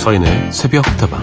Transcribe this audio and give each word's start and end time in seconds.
서인의 0.00 0.50
새벽 0.50 0.82
다방 0.96 1.22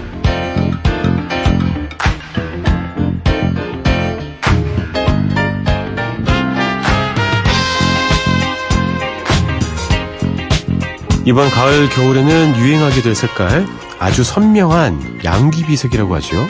이번 11.26 11.50
가을 11.50 11.90
겨울에는 11.90 12.56
유행하게 12.58 13.02
될 13.02 13.16
색깔 13.16 13.66
아주 14.00 14.24
선명한 14.24 15.22
양귀비색이라고 15.26 16.16
하죠. 16.16 16.48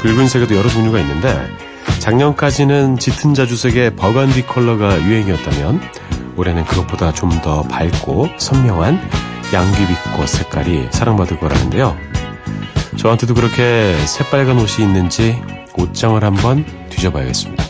붉은색에도 0.00 0.54
여러 0.54 0.68
종류가 0.68 1.00
있는데 1.00 1.36
작년까지는 1.98 2.98
짙은 2.98 3.34
자주색의 3.34 3.96
버건디 3.96 4.46
컬러가 4.46 5.00
유행이었다면 5.02 5.80
올해는 6.36 6.64
그것보다 6.64 7.12
좀 7.12 7.30
더 7.42 7.62
밝고 7.62 8.28
선명한 8.38 9.00
양귀비꽃 9.52 10.28
색깔이 10.28 10.88
사랑받을 10.90 11.38
거라는데요. 11.38 11.96
저한테도 12.96 13.34
그렇게 13.34 13.94
새빨간 14.06 14.56
옷이 14.58 14.84
있는지 14.86 15.40
옷장을 15.74 16.22
한번 16.22 16.64
뒤져봐야겠습니다. 16.90 17.64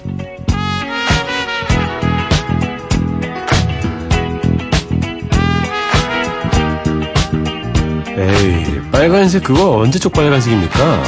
에이, 8.17 8.81
빨간색 8.91 9.45
그거 9.45 9.79
언제적 9.79 10.13
빨간색입니까? 10.13 11.03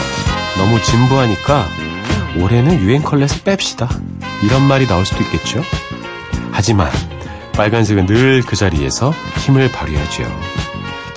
너무 0.56 0.80
진부하니까 0.82 1.66
올해는 2.38 2.80
유행 2.80 3.02
컬러에서 3.02 3.36
뺍시다. 3.40 3.88
이런 4.42 4.62
말이 4.62 4.86
나올 4.86 5.04
수도 5.04 5.22
있겠죠? 5.24 5.62
하지만 6.52 6.90
빨간색은 7.52 8.06
늘 8.06 8.42
그 8.46 8.56
자리에서 8.56 9.12
힘을 9.44 9.70
발휘하지요. 9.70 10.53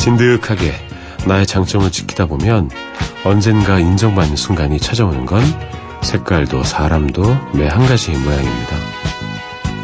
진득하게 0.07 0.73
나의 1.25 1.45
장점을 1.45 1.91
지키다 1.91 2.27
보면 2.27 2.69
언젠가 3.25 3.77
인정받는 3.77 4.37
순간이 4.37 4.79
찾아오는 4.79 5.25
건 5.25 5.43
색깔도 6.01 6.63
사람도 6.63 7.23
매 7.53 7.67
한 7.67 7.85
가지의 7.85 8.17
모양입니다. 8.17 8.77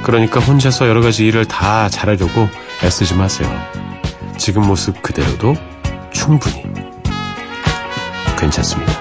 그러니까 0.03 0.39
혼자서 0.39 0.87
여러 0.87 1.01
가지 1.01 1.25
일을 1.25 1.43
다 1.45 1.89
잘하려고 1.89 2.47
애쓰지 2.81 3.15
마세요. 3.15 3.49
지금 4.37 4.65
모습 4.65 5.01
그대로도 5.01 5.55
충분히 6.13 6.63
괜찮습니다. 8.39 8.93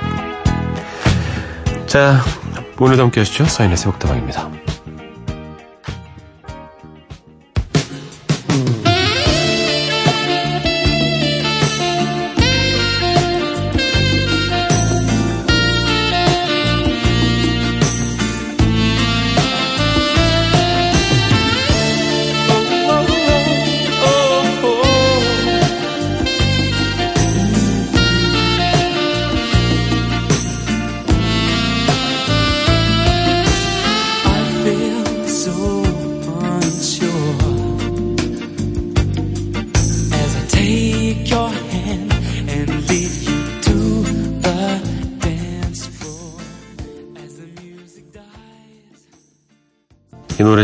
자, 1.86 2.20
오늘도 2.80 3.00
함께 3.00 3.20
하시죠. 3.20 3.44
서인의 3.44 3.76
새벽다방입니다. 3.76 4.61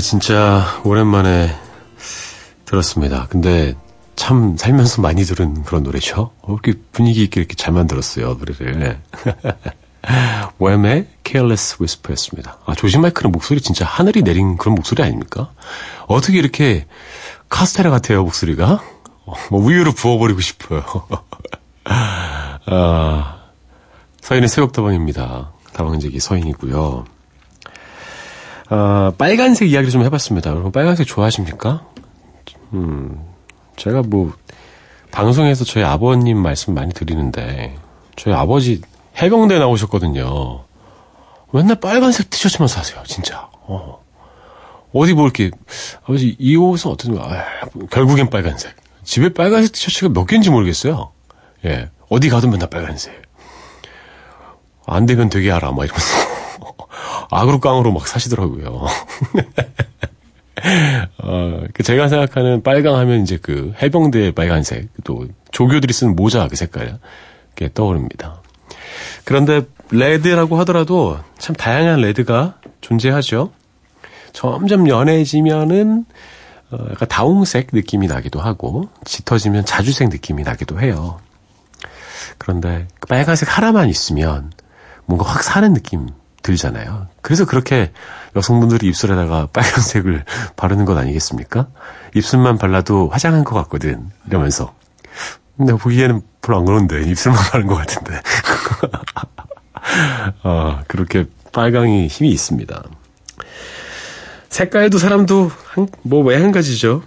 진짜 0.09 0.65
오랜만에 0.85 1.55
들었습니다. 2.65 3.27
근데 3.29 3.77
참 4.17 4.57
살면서 4.57 5.03
많이 5.03 5.23
들은 5.25 5.65
그런 5.65 5.83
노래죠. 5.83 6.31
어, 6.41 6.53
이렇게 6.55 6.81
분위기 6.93 7.23
있게 7.25 7.41
이렇게 7.41 7.55
잘 7.55 7.75
만들었어요, 7.75 8.39
노래를. 8.39 9.03
웸의 10.59 11.09
Careless 11.27 11.77
Whisper였습니다. 11.79 12.57
아, 12.65 12.75
조지 12.75 12.97
마이크는 12.97 13.33
목소리 13.33 13.61
진짜 13.61 13.85
하늘이 13.85 14.23
내린 14.23 14.57
그런 14.57 14.77
목소리 14.77 15.03
아닙니까? 15.03 15.51
어떻게 16.07 16.39
이렇게 16.39 16.87
카스테라 17.51 17.91
같아요, 17.91 18.25
목소리가? 18.25 18.83
어, 19.27 19.35
뭐 19.51 19.61
우유를 19.61 19.93
부어버리고 19.93 20.41
싶어요. 20.41 20.85
아, 21.85 23.41
서인의 24.23 24.49
새벽다방입니다. 24.49 25.53
다방제기 25.75 26.19
서인이고요. 26.19 27.18
아, 28.71 29.13
빨간색 29.17 29.71
이야기를 29.71 29.91
좀 29.91 30.03
해봤습니다. 30.05 30.51
여러분 30.51 30.73
빨간색 30.73 31.07
좋아하십니까? 31.07 31.87
음, 32.75 33.19
제가 33.77 34.03
뭐 34.03 34.33
방송에서 35.11 35.65
저희 35.65 35.85
아버님 35.85 36.39
말씀 36.39 36.75
많이 36.75 36.93
드리는데 36.93 37.77
저희 38.17 38.35
아버지 38.35 38.83
해병대 39.21 39.59
나오셨거든요. 39.59 40.65
맨날 41.51 41.81
빨간색 41.81 42.29
티셔츠만 42.29 42.69
사세요, 42.69 43.03
진짜. 43.07 43.49
어. 43.53 44.03
어디 44.93 45.15
뭐 45.15 45.25
이렇게 45.25 45.51
아버지 46.03 46.37
이 46.39 46.57
옷은 46.57 46.91
어떤 46.91 47.15
거? 47.15 47.23
아, 47.23 47.45
결국엔 47.91 48.29
빨간색. 48.29 48.75
집에 49.03 49.33
빨간색 49.33 49.73
티셔츠가 49.73 50.11
몇 50.13 50.27
개인지 50.27 50.51
모르겠어요. 50.51 51.13
예, 51.65 51.89
어디 52.11 52.29
가도 52.29 52.49
맨날 52.49 52.69
빨간색. 52.69 53.23
안 54.87 55.07
되면 55.07 55.29
되게 55.31 55.51
알아, 55.53 55.73
막 55.73 55.85
이러면서. 55.85 56.38
악으로 57.31 57.61
깡으로 57.61 57.93
막 57.93 58.07
사시더라고요. 58.07 58.87
어, 61.19 61.63
그 61.73 61.83
제가 61.83 62.09
생각하는 62.09 62.63
빨강 62.63 62.97
하면 62.97 63.23
이제 63.23 63.39
그 63.41 63.73
해병대 63.81 64.33
빨간색, 64.33 64.89
또 65.05 65.27
조교들이 65.51 65.93
쓰는 65.93 66.17
모자 66.17 66.49
그 66.49 66.57
색깔, 66.57 66.99
게 67.55 67.71
떠오릅니다. 67.73 68.43
그런데 69.25 69.63
레드라고 69.91 70.59
하더라도 70.61 71.19
참 71.39 71.55
다양한 71.55 72.01
레드가 72.01 72.59
존재하죠. 72.81 73.53
점점 74.33 74.89
연해지면은 74.89 76.05
어, 76.71 76.87
약간 76.91 77.09
다홍색 77.09 77.69
느낌이 77.73 78.09
나기도 78.09 78.41
하고 78.41 78.89
짙어지면 79.05 79.65
자주색 79.65 80.11
느낌이 80.11 80.43
나기도 80.43 80.81
해요. 80.81 81.19
그런데 82.37 82.87
그 83.01 83.09
빨간색 83.09 83.57
하나만 83.57 83.89
있으면 83.89 84.53
뭔가 85.07 85.29
확 85.29 85.43
사는 85.43 85.73
느낌 85.73 86.09
들잖아요. 86.49 87.09
그래서 87.21 87.45
그렇게 87.45 87.93
여성분들이 88.35 88.87
입술에다가 88.89 89.49
빨간색을 89.53 90.25
바르는 90.57 90.85
것 90.87 90.97
아니겠습니까? 90.97 91.69
입술만 92.15 92.57
발라도 92.59 93.09
화장한 93.11 93.45
것 93.45 93.55
같거든. 93.57 94.11
이러면서. 94.27 94.75
근데 95.59 95.75
보기에는 95.75 96.23
별로 96.41 96.59
안 96.61 96.65
그런데 96.65 97.03
입술만 97.11 97.39
바른 97.51 97.67
것 97.67 97.75
같은데. 97.77 98.21
어, 100.43 100.81
그렇게 100.89 101.27
빨강이 101.53 102.07
힘이 102.07 102.31
있습니다. 102.31 102.83
색깔도 104.49 104.99
사람도 104.99 105.51
뭐 106.03 106.23
왜 106.25 106.41
한 106.41 106.53
가지죠. 106.53 107.03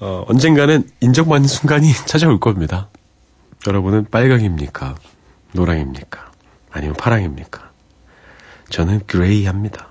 어, 0.00 0.24
언젠가는 0.28 0.88
인정받는 1.00 1.48
순간이 1.48 1.92
찾아올 2.06 2.40
겁니다. 2.40 2.88
여러분은 3.66 4.06
빨강입니까? 4.10 4.94
노랑입니까? 5.52 6.30
아니면 6.70 6.94
파랑입니까? 6.96 7.67
저는 8.70 9.02
그레이합니다. 9.06 9.88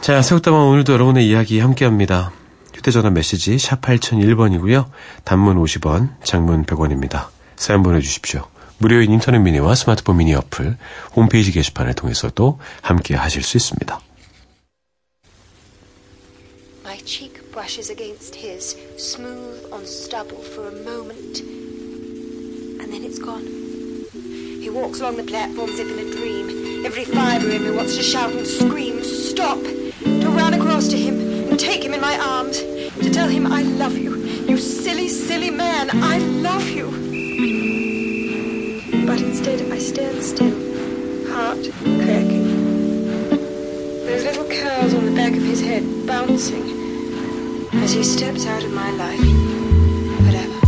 자, 0.00 0.22
새우다방 0.22 0.68
오늘도 0.68 0.92
여러분의 0.92 1.28
이야기 1.28 1.58
함께합니다. 1.60 2.32
휴대전화 2.74 3.10
메시지 3.10 3.58
샵 3.58 3.80
8001번이고요. 3.80 4.90
단문 5.24 5.62
50원, 5.62 6.22
장문 6.24 6.64
100원입니다. 6.64 7.28
사연 7.56 7.82
보내주십시오. 7.82 8.46
무료인 8.78 9.12
인터넷 9.12 9.38
미니와 9.38 9.74
스마트폰 9.74 10.16
미니 10.16 10.34
어플, 10.34 10.78
홈페이지 11.14 11.52
게시판을 11.52 11.94
통해서도 11.94 12.58
함께 12.80 13.14
하실 13.14 13.42
수 13.42 13.58
있습니다. 13.58 14.00
My 16.82 16.98
cheek 17.04 17.50
brushes 17.52 17.90
against 17.92 18.36
his, 18.38 18.76
smooth 18.96 19.70
on 19.70 19.82
stubble 19.82 20.42
for 20.42 20.74
a 20.74 20.82
moment, 20.82 21.42
and 22.80 22.90
then 22.90 23.04
it's 23.04 23.22
gone. 23.22 23.69
He 24.60 24.68
walks 24.68 25.00
along 25.00 25.16
the 25.16 25.22
platform 25.22 25.70
as 25.70 25.78
if 25.78 25.90
in 25.90 25.98
a 26.06 26.10
dream. 26.12 26.84
Every 26.84 27.06
fibre 27.06 27.48
in 27.48 27.64
me 27.64 27.70
wants 27.70 27.96
to 27.96 28.02
shout 28.02 28.30
and 28.30 28.46
scream, 28.46 29.02
stop! 29.02 29.58
To 29.58 30.28
run 30.36 30.52
across 30.52 30.86
to 30.88 30.98
him 30.98 31.18
and 31.48 31.58
take 31.58 31.82
him 31.82 31.94
in 31.94 32.00
my 32.02 32.18
arms. 32.18 32.58
To 32.58 33.10
tell 33.10 33.26
him 33.26 33.46
I 33.46 33.62
love 33.62 33.96
you. 33.96 34.16
You 34.46 34.58
silly, 34.58 35.08
silly 35.08 35.48
man, 35.48 35.88
I 35.90 36.18
love 36.18 36.68
you. 36.68 36.90
But 39.06 39.22
instead 39.22 39.62
I 39.72 39.78
stand 39.78 40.22
still, 40.22 40.52
heart 41.32 41.70
cracking. 42.04 43.30
Those 44.04 44.24
little 44.24 44.44
curls 44.44 44.92
on 44.92 45.06
the 45.06 45.12
back 45.16 45.32
of 45.32 45.42
his 45.42 45.62
head 45.62 45.84
bouncing 46.06 46.68
as 47.76 47.92
he 47.92 48.04
steps 48.04 48.44
out 48.44 48.62
of 48.62 48.72
my 48.72 48.90
life. 48.90 49.24
Whatever. 50.26 50.60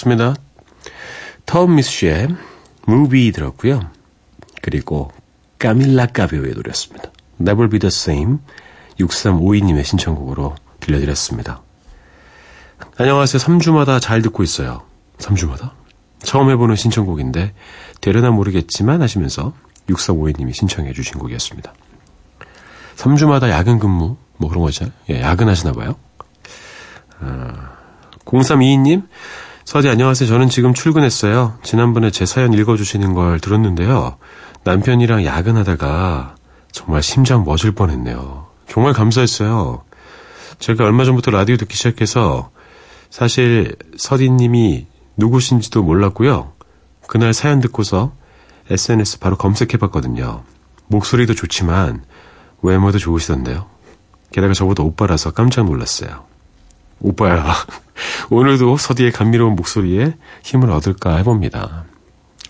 이어드렸습니다. 0.00 0.34
톰 1.46 1.76
미스의 1.76 2.28
무비 2.86 3.32
들었고요. 3.32 3.90
그리고 4.62 5.10
까밀라 5.58 6.06
까비오의 6.06 6.54
노래였습니다. 6.54 7.10
Never 7.40 7.68
Be 7.68 7.78
The 7.78 7.88
Same 7.88 8.38
6352님의 8.98 9.84
신청곡으로 9.84 10.56
들려드렸습니다. 10.80 11.62
안녕하세요. 12.96 13.40
3주마다 13.40 14.00
잘 14.00 14.22
듣고 14.22 14.42
있어요. 14.42 14.82
3주마다? 15.18 15.72
처음 16.22 16.50
해보는 16.50 16.76
신청곡인데 16.76 17.54
되려나 18.00 18.30
모르겠지만 18.30 19.02
하시면서 19.02 19.52
6352님이 19.88 20.54
신청해 20.54 20.92
주신 20.92 21.18
곡이었습니다. 21.18 21.72
3주마다 22.96 23.48
야근 23.48 23.78
근무 23.78 24.16
뭐 24.36 24.48
그런 24.48 24.62
거죠. 24.62 24.86
예, 25.08 25.20
야근하시나 25.20 25.72
봐요. 25.72 25.96
아, 27.20 27.76
0322님, 28.24 29.06
서디 29.70 29.88
안녕하세요. 29.88 30.28
저는 30.28 30.48
지금 30.48 30.74
출근했어요. 30.74 31.56
지난번에 31.62 32.10
제 32.10 32.26
사연 32.26 32.52
읽어주시는 32.52 33.14
걸 33.14 33.38
들었는데요. 33.38 34.16
남편이랑 34.64 35.24
야근하다가 35.24 36.34
정말 36.72 37.04
심장 37.04 37.44
멎을 37.44 37.70
뻔했네요. 37.76 38.48
정말 38.66 38.94
감사했어요. 38.94 39.84
제가 40.58 40.82
얼마 40.82 41.04
전부터 41.04 41.30
라디오 41.30 41.56
듣기 41.56 41.76
시작해서 41.76 42.50
사실 43.10 43.76
서디님이 43.96 44.88
누구신지도 45.16 45.84
몰랐고요. 45.84 46.52
그날 47.06 47.32
사연 47.32 47.60
듣고서 47.60 48.12
SNS 48.70 49.20
바로 49.20 49.36
검색해봤거든요. 49.36 50.42
목소리도 50.88 51.34
좋지만 51.34 52.02
외모도 52.62 52.98
좋으시던데요. 52.98 53.66
게다가 54.32 54.52
저보다 54.52 54.82
오빠라서 54.82 55.30
깜짝 55.30 55.66
놀랐어요. 55.66 56.29
오빠야, 57.00 57.54
오늘도 58.30 58.76
서디의 58.76 59.12
감미로운 59.12 59.56
목소리에 59.56 60.14
힘을 60.42 60.70
얻을까 60.70 61.16
해봅니다. 61.16 61.84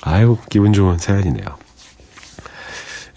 아유, 0.02 0.38
기분 0.48 0.72
좋은 0.72 0.98
사연이네요. 0.98 1.46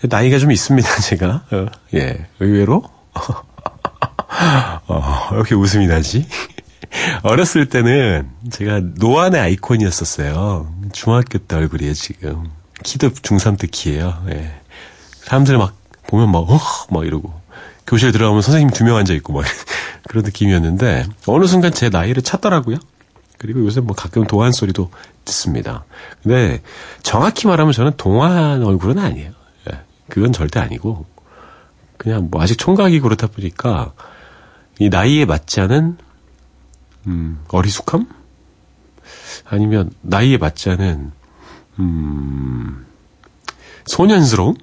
나이가 0.10 0.38
좀 0.38 0.52
있습니다, 0.52 0.88
제가. 1.02 1.46
어, 1.52 1.66
예, 1.96 2.28
의외로. 2.40 2.84
어, 4.88 5.30
이렇게 5.32 5.56
웃음이 5.56 5.88
나지? 5.88 6.28
어렸을 7.24 7.70
때는 7.70 8.30
제가 8.52 8.82
노안의 8.96 9.40
아이콘이었었어요. 9.40 10.72
중학교 10.92 11.40
때 11.40 11.56
얼굴이에요, 11.56 11.94
지금. 11.94 12.44
키도 12.84 13.10
중3 13.10 13.58
때 13.58 13.68
키예요. 13.68 14.24
예. 14.30 14.54
사람들 15.22 15.58
막 15.58 15.76
보면 16.08 16.32
막, 16.32 16.50
어, 16.50 16.60
막 16.92 17.06
이러고. 17.06 17.43
교실 17.88 18.12
들어가면 18.12 18.42
선생님 18.42 18.70
두 18.72 18.84
명 18.86 18.98
앉아 18.98 19.14
있고 19.16 19.34
막 19.34 19.44
그런 20.08 20.24
느낌이었는데 20.24 21.06
어느 21.28 21.46
순간 21.46 21.72
제 21.72 21.90
나이를 21.90 22.24
찾더라고요. 22.24 22.78
그리고 23.38 23.64
요새 23.66 23.82
뭐 23.82 23.96
가끔 23.96 24.24
동안 24.26 24.52
소리도 24.52 24.90
듣습니다. 25.26 25.84
근데 26.22 26.62
정확히 27.02 27.48
말하면 27.48 27.74
저는 27.74 27.94
동안 27.98 28.64
얼굴은 28.64 29.00
아니에요. 29.00 29.32
예, 29.72 29.80
그건 30.10 30.32
절대 30.32 30.60
아니고 30.60 31.06
그냥 31.98 32.30
뭐 32.32 32.42
아직 32.42 32.58
총각이 32.58 33.00
그렇다 33.02 33.28
보니까 33.28 33.94
이 34.80 34.90
나이에 34.90 35.26
맞지 35.26 35.60
않은 35.62 35.98
음, 37.08 37.40
어리숙함? 37.50 38.08
아니면 39.46 39.92
나이에 40.02 40.38
맞지 40.38 40.70
않은 40.72 41.12
음, 41.80 42.86
소년스러움? 43.86 44.56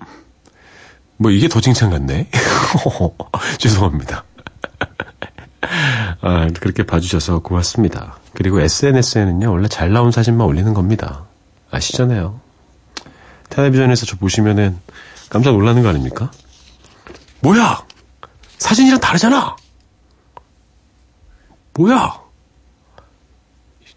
뭐 1.20 1.30
이게 1.30 1.48
더 1.48 1.60
칭찬 1.60 1.90
같네. 1.90 2.28
죄송합니다. 3.60 4.24
아, 6.22 6.48
그렇게 6.58 6.82
봐주셔서 6.82 7.40
고맙습니다. 7.40 8.16
그리고 8.32 8.58
SNS에는요, 8.58 9.52
원래 9.52 9.68
잘 9.68 9.92
나온 9.92 10.12
사진만 10.12 10.46
올리는 10.46 10.72
겁니다. 10.72 11.26
아시잖아요. 11.70 12.40
텔레비전에서 13.50 14.06
저 14.06 14.16
보시면은 14.16 14.78
깜짝 15.28 15.50
놀라는 15.50 15.82
거 15.82 15.90
아닙니까? 15.90 16.30
뭐야! 17.40 17.84
사진이랑 18.56 19.00
다르잖아! 19.00 19.56
뭐야! 21.74 22.18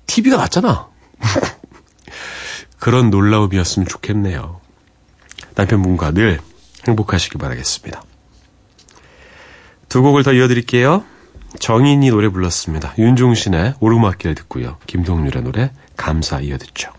TV가 0.08 0.36
낫잖아! 0.36 0.90
그런 2.80 3.10
놀라움이었으면 3.10 3.88
좋겠네요. 3.88 4.60
남편분과 5.56 6.12
늘 6.12 6.42
행복하시길 6.88 7.39
바라겠습니다. 7.39 8.04
두 9.90 10.02
곡을 10.02 10.23
더 10.23 10.33
이어드릴게요. 10.33 11.04
정인이 11.59 12.09
노래 12.09 12.30
불렀습니다. 12.30 12.94
윤종신의 12.97 13.75
오르막길 13.80 14.35
듣고요. 14.35 14.78
김동률의 14.87 15.44
노래 15.44 15.71
감사 15.95 16.40
이어듣죠. 16.40 16.92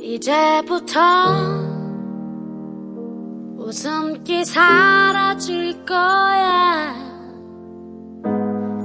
이제부터 0.00 1.00
웃음기 3.58 4.44
사라질 4.44 5.84
거야 5.84 7.11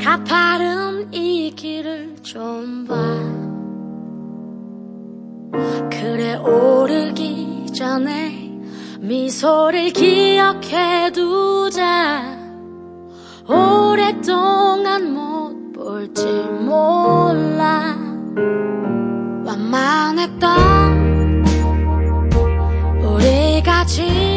가파른 0.07 1.13
이 1.13 1.51
길을 1.53 2.15
좀 2.23 2.87
봐. 2.87 2.95
그래 5.89 6.35
오르기 6.35 7.65
전에 7.75 8.57
미소를 9.01 9.89
기억해 9.89 11.11
두자. 11.11 12.23
오랫동안 13.49 15.13
못 15.13 15.73
볼지 15.73 16.25
몰라. 16.25 17.97
완만했던 19.45 20.47
우리가 23.03 23.83
지 23.83 24.36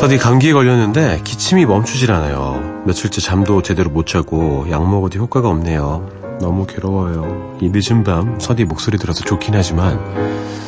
서디 0.00 0.16
감기에 0.16 0.54
걸렸는데 0.54 1.20
기침이 1.24 1.66
멈추질 1.66 2.10
않아요. 2.12 2.82
며칠째 2.86 3.20
잠도 3.20 3.60
제대로 3.60 3.90
못 3.90 4.06
자고 4.06 4.66
약 4.70 4.88
먹어도 4.88 5.18
효과가 5.18 5.48
없네요. 5.50 6.08
너무 6.40 6.66
괴로워요. 6.66 7.58
이 7.60 7.68
늦은 7.70 8.02
밤 8.02 8.40
서디 8.40 8.64
목소리 8.64 8.96
들어서 8.96 9.22
좋긴 9.22 9.54
하지만 9.54 10.00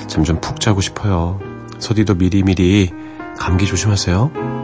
잠 0.06 0.22
좀 0.22 0.38
푹 0.38 0.60
자고 0.60 0.82
싶어요. 0.82 1.40
서디도 1.78 2.16
미리미리 2.16 2.90
감기 3.38 3.64
조심하세요. 3.64 4.61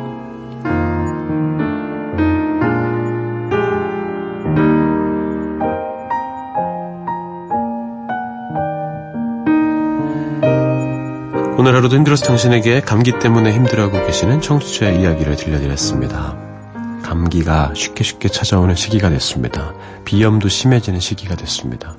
하루도 11.88 11.96
힘들어서 11.96 12.26
당신에게 12.26 12.80
감기 12.80 13.18
때문에 13.18 13.52
힘들어하고 13.52 14.06
계시는 14.06 14.40
청취자의 14.40 15.00
이야기를 15.00 15.36
들려드렸습니다. 15.36 16.36
감기가 17.02 17.72
쉽게 17.74 18.04
쉽게 18.04 18.28
찾아오는 18.28 18.74
시기가 18.74 19.10
됐습니다. 19.10 19.74
비염도 20.04 20.48
심해지는 20.48 21.00
시기가 21.00 21.34
됐습니다. 21.34 21.96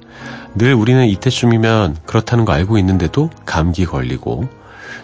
늘 0.55 0.73
우리는 0.73 1.05
이때쯤이면 1.07 1.97
그렇다는 2.05 2.45
거 2.45 2.53
알고 2.53 2.77
있는데도 2.77 3.29
감기 3.45 3.85
걸리고 3.85 4.47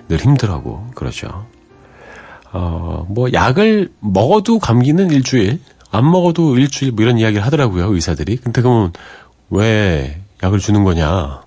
늘 0.07 0.19
힘들어하고 0.19 0.91
그러죠. 0.95 1.45
어, 2.51 3.05
뭐 3.09 3.31
약을 3.33 3.91
먹어도 3.99 4.59
감기는 4.59 5.09
일주일, 5.11 5.59
안 5.91 6.09
먹어도 6.09 6.57
일주일 6.57 6.91
뭐 6.91 7.03
이런 7.03 7.17
이야기를 7.17 7.43
하더라고요, 7.45 7.93
의사들이. 7.93 8.37
근데 8.37 8.61
그러면 8.61 8.93
왜 9.49 10.21
약을 10.43 10.59
주는 10.59 10.83
거냐? 10.83 11.41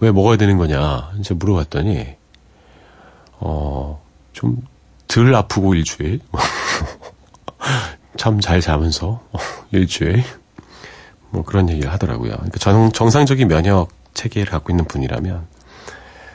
왜 0.00 0.12
먹어야 0.12 0.36
되는 0.36 0.58
거냐? 0.58 1.12
이제 1.18 1.34
물어봤더니 1.34 2.15
어, 3.38 4.02
좀 4.32 4.62
덜 5.08 5.34
아프고 5.34 5.74
일주일. 5.74 6.20
참잘 8.16 8.60
자면서 8.60 9.22
일주일. 9.72 10.22
뭐 11.30 11.42
그런 11.42 11.68
얘기를 11.68 11.92
하더라고요. 11.92 12.32
그러니까 12.32 12.58
정, 12.58 12.90
정상적인 12.92 13.48
면역 13.48 13.88
체계를 14.14 14.50
갖고 14.50 14.72
있는 14.72 14.84
분이라면 14.84 15.46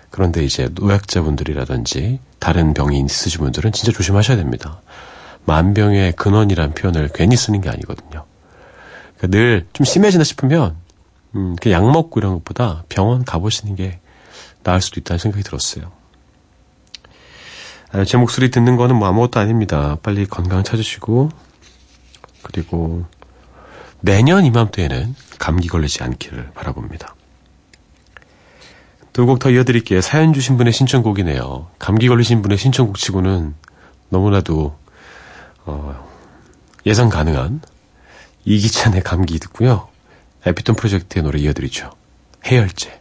그런데 0.10 0.44
이제 0.44 0.68
노약자분들이라든지 0.74 2.20
다른 2.40 2.74
병이 2.74 3.00
있으신 3.02 3.40
분들은 3.42 3.72
진짜 3.72 3.92
조심하셔야 3.92 4.38
됩니다. 4.38 4.82
만병의 5.46 6.14
근원이란 6.14 6.74
표현을 6.74 7.10
괜히 7.14 7.36
쓰는 7.36 7.62
게 7.62 7.70
아니거든요. 7.70 8.26
그러니까 9.18 9.38
늘 9.38 9.68
좀 9.74 9.86
심해지나 9.86 10.24
싶으면 10.24 10.76
음, 11.36 11.56
약 11.68 11.90
먹고 11.90 12.20
이런 12.20 12.34
것보다 12.36 12.84
병원 12.90 13.24
가보시는 13.24 13.76
게 13.76 14.00
나을 14.64 14.82
수도 14.82 15.00
있다는 15.00 15.18
생각이 15.18 15.44
들었어요. 15.44 16.01
아, 17.94 18.06
제 18.06 18.18
목소리 18.18 18.52
듣는 18.52 18.78
거는 18.78 18.96
뭐 18.96 19.08
아무것도 19.08 19.40
아닙니다. 19.40 19.98
빨리 20.02 20.26
건강 20.26 20.64
찾으시고 20.64 21.30
그리고 22.42 23.06
내년 24.00 24.46
이맘때에는 24.46 25.16
감기 25.40 25.68
걸리지 25.68 26.04
않기를 26.04 26.52
바라봅니다. 26.54 27.16
두 29.14 29.26
곡 29.26 29.40
더 29.40 29.50
이어드릴게요. 29.52 30.00
사연 30.00 30.32
주신 30.32 30.56
분의 30.58 30.72
신청곡이네요. 30.72 31.70
감기 31.80 32.08
걸리신 32.08 32.42
분의 32.42 32.58
신청곡 32.58 32.98
치고는 32.98 33.54
너무나도 34.10 34.78
어, 35.66 36.10
예상 36.86 37.10
가능한 37.10 37.62
이기찬의 38.46 39.02
감기 39.04 39.38
듣고요. 39.38 39.90
에피톤 40.46 40.76
프로젝트의 40.76 41.24
노래 41.24 41.40
이어드리죠. 41.40 41.92
해열제. 42.46 43.01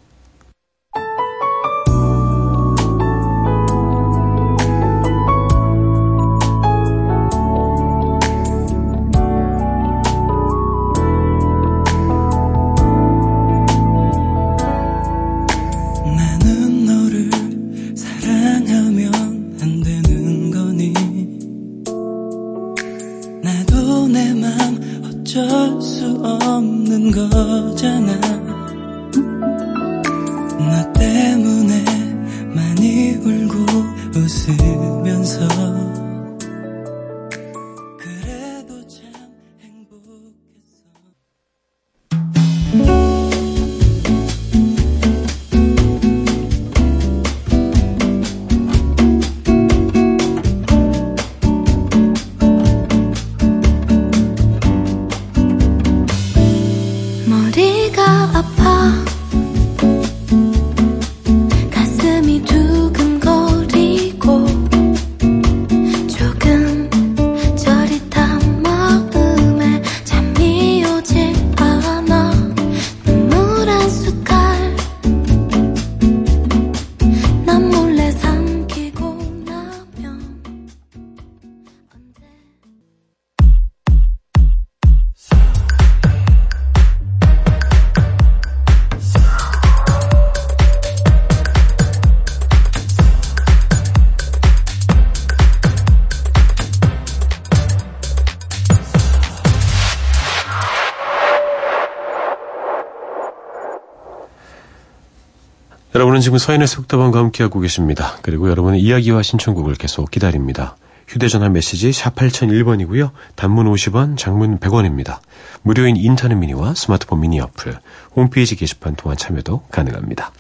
여러분은 106.21 106.23
지금 106.23 106.39
서인의 106.39 106.69
새벽다방과 106.69 107.19
함께하고 107.19 107.61
계십니다. 107.61 108.17
그리고 108.23 108.51
여러분의 108.51 108.81
이야기와 108.81 109.23
신청곡을 109.23 109.75
계속 109.75 110.11
기다립니다. 110.11 110.77
휴대전화 111.09 111.49
메시지 111.49 111.93
샵 111.93 112.15
8001번이고요. 112.15 113.11
단문 113.35 113.67
50원, 113.73 114.19
장문 114.19 114.59
100원입니다. 114.59 115.21
무료인 115.63 115.97
인터넷 115.97 116.35
미니와 116.35 116.75
스마트폰 116.75 117.21
미니 117.21 117.41
어플, 117.41 117.79
홈페이지 118.15 118.55
게시판 118.55 118.97
통한 118.97 119.17
참여도 119.17 119.63
가능합니다. 119.71 120.31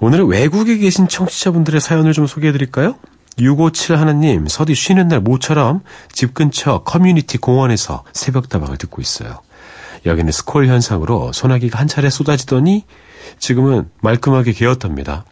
오늘은 0.00 0.26
외국에 0.26 0.78
계신 0.78 1.08
청취자분들의 1.08 1.80
사연을 1.80 2.12
좀 2.14 2.26
소개해드릴까요? 2.26 2.96
6571님, 3.38 4.48
서디 4.48 4.74
쉬는 4.74 5.08
날 5.08 5.20
모처럼 5.20 5.82
집 6.10 6.34
근처 6.34 6.82
커뮤니티 6.84 7.38
공원에서 7.38 8.04
새벽 8.12 8.48
다방을 8.48 8.78
듣고 8.78 9.02
있어요. 9.02 9.40
여기는 10.06 10.32
스콜 10.32 10.66
현상으로 10.66 11.32
소나기가 11.32 11.78
한 11.78 11.86
차례 11.86 12.08
쏟아지더니 12.08 12.84
지금은 13.38 13.90
말끔하게 14.00 14.52
개었답니다. 14.52 15.24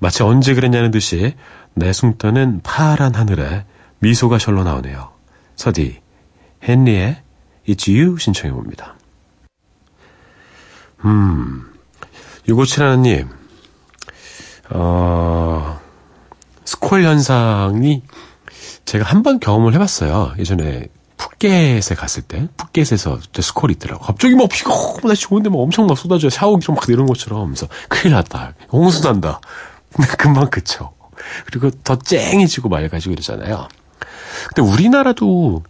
마치 0.00 0.22
언제 0.22 0.54
그랬냐는 0.54 0.90
듯이 0.90 1.34
내숭떠는 1.74 2.60
파란 2.62 3.14
하늘에 3.14 3.64
미소가 4.00 4.38
절로 4.38 4.64
나오네요. 4.64 5.10
서디, 5.56 6.00
헨리의 6.62 7.22
It's 7.68 7.88
You 7.88 8.16
신청해 8.18 8.52
봅니다. 8.54 8.96
음, 11.04 11.72
6571님, 12.48 13.28
어, 14.70 15.80
스콜 16.64 17.04
현상이 17.04 18.02
제가 18.84 19.04
한 19.04 19.22
번 19.22 19.38
경험을 19.38 19.74
해봤어요. 19.74 20.34
예전에 20.38 20.86
푸켓에 21.18 21.94
갔을 21.94 22.22
때, 22.22 22.48
푸켓에서 22.56 23.18
제 23.32 23.42
스콜이 23.42 23.72
있더라고. 23.74 24.02
갑자기 24.04 24.34
막 24.34 24.48
비가 24.48 24.70
날씨 25.04 25.22
좋은데 25.22 25.50
막 25.50 25.58
엄청 25.58 25.86
막 25.86 25.98
쏟아져요. 25.98 26.30
샤워기로 26.30 26.74
막 26.74 26.84
내려오는 26.88 27.06
것처럼. 27.12 27.46
그래서 27.46 27.68
큰일 27.88 28.14
났다. 28.14 28.54
홍수 28.72 29.02
난다. 29.02 29.40
금방 30.18 30.48
그쳐. 30.48 30.92
그리고 31.46 31.70
더 31.82 31.96
쨍해지고 31.98 32.68
맑아지고 32.68 33.12
이러잖아요. 33.12 33.68
근데 34.54 34.62
우리나라도 34.62 35.62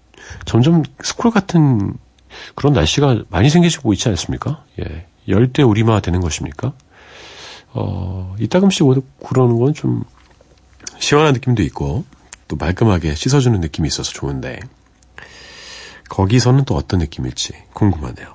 점점 0.44 0.82
스콜 1.02 1.30
같은 1.30 1.94
그런 2.54 2.74
날씨가 2.74 3.24
많이 3.30 3.48
생기고 3.50 3.92
있지 3.94 4.08
않습니까? 4.10 4.62
예. 4.80 5.06
열대 5.26 5.62
우리마 5.62 6.00
되는 6.00 6.20
것입니까? 6.20 6.72
어, 7.72 8.36
이따금씩 8.38 8.84
그러는 9.26 9.58
건 9.58 9.72
좀 9.74 10.04
시원한 10.98 11.32
느낌도 11.34 11.62
있고 11.64 12.04
또 12.48 12.56
말끔하게 12.56 13.14
씻어주는 13.14 13.60
느낌이 13.60 13.88
있어서 13.88 14.12
좋은데 14.12 14.60
거기서는 16.08 16.64
또 16.64 16.74
어떤 16.74 17.00
느낌일지 17.00 17.52
궁금하네요. 17.72 18.34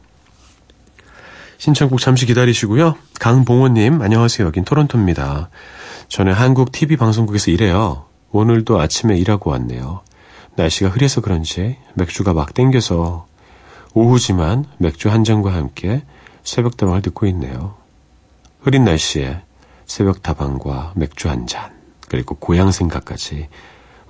신청곡 1.57 1.99
잠시 1.99 2.25
기다리시고요. 2.25 2.95
강봉호님, 3.19 4.01
안녕하세요. 4.01 4.47
여긴 4.47 4.65
토론토입니다. 4.65 5.49
저는 6.09 6.33
한국 6.33 6.71
TV 6.71 6.97
방송국에서 6.97 7.51
일해요. 7.51 8.05
오늘도 8.31 8.81
아침에 8.81 9.17
일하고 9.17 9.51
왔네요. 9.51 10.01
날씨가 10.55 10.89
흐려서 10.89 11.21
그런지 11.21 11.77
맥주가 11.93 12.33
막 12.33 12.53
땡겨서 12.53 13.27
오후지만 13.93 14.65
맥주 14.77 15.09
한 15.09 15.23
잔과 15.23 15.53
함께 15.53 16.03
새벽 16.43 16.75
다방을 16.77 17.01
듣고 17.01 17.27
있네요. 17.27 17.75
흐린 18.59 18.83
날씨에 18.83 19.41
새벽 19.85 20.21
다방과 20.21 20.93
맥주 20.95 21.29
한 21.29 21.47
잔, 21.47 21.71
그리고 22.09 22.35
고향 22.35 22.71
생각까지 22.71 23.47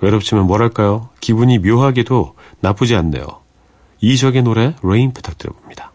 외롭지만 0.00 0.46
뭐랄까요? 0.46 1.10
기분이 1.20 1.58
묘하게도 1.58 2.34
나쁘지 2.60 2.94
않네요. 2.96 3.43
이적의 4.04 4.42
노래 4.42 4.74
Rain 4.82 5.12
부탁드려봅니다. 5.12 5.92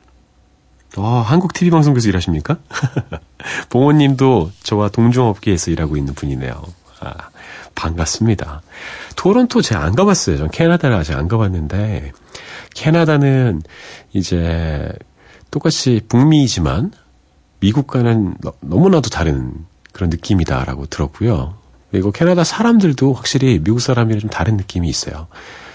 어, 0.98 1.24
한국 1.25 1.54
TV 1.54 1.70
방송국에서 1.70 2.10
일하십니까? 2.10 2.58
봉호님도 3.70 4.51
저와 4.63 4.89
동종업계에서 4.89 5.70
일하고 5.72 5.96
있는 5.96 6.16
분이네요. 6.16 6.62
아, 7.01 7.13
반갑습니다. 7.75 8.62
토론토 9.16 9.62
제가 9.62 9.84
안 9.84 9.96
가봤어요. 9.96 10.38
전 10.38 10.50
캐나다를 10.50 10.96
아직 10.96 11.13
안 11.13 11.28
가봤는데 11.28 12.12
캐나다는 12.74 13.62
이제 14.12 14.92
똑같이 15.51 16.01
북미이지만 16.10 16.92
미국과는 17.60 18.36
너무나도 18.62 19.10
다른 19.10 19.54
그런 19.92 20.10
느낌이다라고 20.10 20.88
들었고요. 20.88 21.56
그리고 21.91 22.12
캐나다 22.12 22.43
사람들도 22.43 23.13
확실히 23.13 23.60
미국 23.60 23.80
사람이랑 23.80 24.19
좀 24.19 24.30
다른 24.30 24.58
느낌이 24.58 24.88
있어요. 24.88 25.28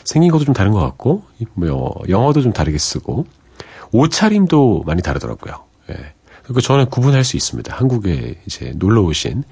생긴 0.05 0.31
것도 0.31 0.45
좀 0.45 0.55
다른 0.55 0.73
것 0.73 0.81
같고, 0.81 1.25
뭐, 1.55 2.01
영어도 2.09 2.43
좀 2.43 2.53
다르게 2.53 2.79
쓰고, 2.79 3.27
옷차림도 3.93 4.85
많이 4.87 5.03
다르더라고요. 5.03 5.65
예. 5.91 6.15
그리고 6.43 6.61
저는 6.61 6.91
구분할 6.91 7.25
수 7.25 7.37
있습니다. 7.37 7.75
한국에 7.75 8.41
이제 8.47 8.73
놀러 8.77 9.03
오신 9.03 9.45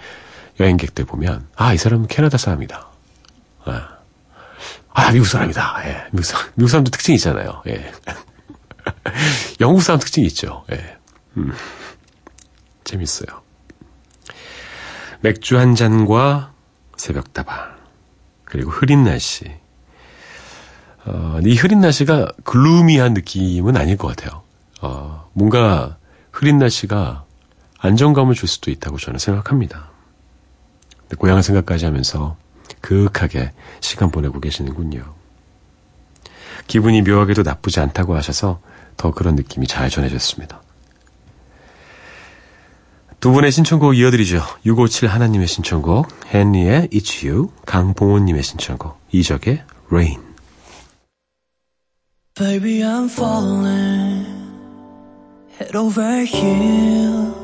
여행객들 0.61 1.05
보면, 1.05 1.49
아, 1.57 1.73
이 1.73 1.79
사람은 1.79 2.07
캐나다 2.09 2.39
사람이다. 2.39 2.89
아, 3.65 3.89
아 4.93 5.11
미국 5.11 5.27
사람이다. 5.27 5.83
예. 5.87 6.05
미국, 6.13 6.25
사람, 6.25 6.47
미국 6.55 6.69
사람도 6.69 6.91
특징이 6.91 7.17
있잖아요. 7.17 7.63
예. 7.69 7.93
영국 9.61 9.83
사람 9.83 10.01
특징이 10.01 10.27
있죠. 10.27 10.65
예. 10.73 10.97
음. 11.37 11.53
재밌어요. 12.85 13.43
맥주 15.21 15.57
한 15.57 15.75
잔과 15.75 16.53
새벽 16.97 17.33
다방 17.33 17.77
그리고 18.45 18.71
흐린 18.71 19.05
날씨. 19.05 19.62
어, 21.05 21.39
이 21.45 21.57
흐린 21.57 21.81
날씨가 21.81 22.33
글루미한 22.45 23.15
느낌은 23.15 23.77
아닐 23.77 23.97
것 23.97 24.09
같아요. 24.09 24.43
어, 24.81 25.29
뭔가 25.33 25.97
흐린 26.31 26.59
날씨가 26.59 27.25
안정감을 27.79 28.35
줄 28.35 28.49
수도 28.49 28.71
있다고 28.71 28.99
저는 28.99 29.19
생각합니다. 29.19 29.91
고향 31.19 31.43
생각까지 31.43 31.85
하면서 31.85 32.37
그윽하게 32.81 33.53
시간 33.81 34.11
보내고 34.11 34.41
계시는군요. 34.41 35.15
기분이 36.69 37.03
묘하게도 37.03 37.43
나쁘지 37.43 37.81
않다고 37.81 38.15
하셔서 38.15 38.61
더 38.97 39.11
그런 39.11 39.35
느낌이 39.35 39.67
잘 39.67 39.91
전해졌습니다. 39.91 40.63
두 43.21 43.31
분의 43.31 43.53
신청곡 43.53 43.97
이어드리죠. 43.97 44.43
657 44.67 45.09
하나님의 45.09 45.47
신청곡, 45.47 46.09
헨리의 46.35 46.89
It's 46.89 47.25
You, 47.25 47.51
강봉호님의 47.67 48.43
신청곡, 48.43 48.99
이적의 49.13 49.63
Rain. 49.91 50.32
Baby, 52.35 52.83
I'm 52.83 53.11
falling 53.11 54.25
head 55.59 55.77
over 55.77 56.21
heels, 56.21 57.37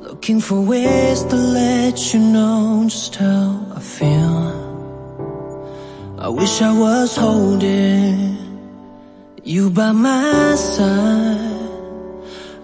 looking 0.00 0.40
for 0.40 0.58
ways 0.62 1.22
to 1.24 1.36
let 1.36 2.14
you 2.14 2.20
know 2.20 2.86
just 2.88 3.16
how 3.16 3.60
I 3.76 3.80
feel. 3.80 4.56
I 6.18 6.28
wish 6.30 6.62
I 6.62 6.72
was 6.72 7.14
holding 7.14 8.38
you 9.44 9.68
by 9.68 9.92
my 9.92 10.54
side. 10.54 11.60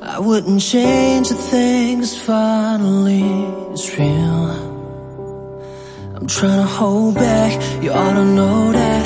I 0.01 0.19
wouldn't 0.19 0.63
change 0.63 1.31
a 1.31 1.35
thing, 1.35 1.99
'cause 2.01 2.17
finally 2.17 3.45
it's 3.73 3.99
real. 3.99 4.53
I'm 6.17 6.27
trying 6.27 6.63
to 6.63 6.71
hold 6.81 7.17
back, 7.17 7.61
you 7.83 7.93
ought 7.93 8.15
to 8.15 8.25
know 8.25 8.73
that 8.73 9.05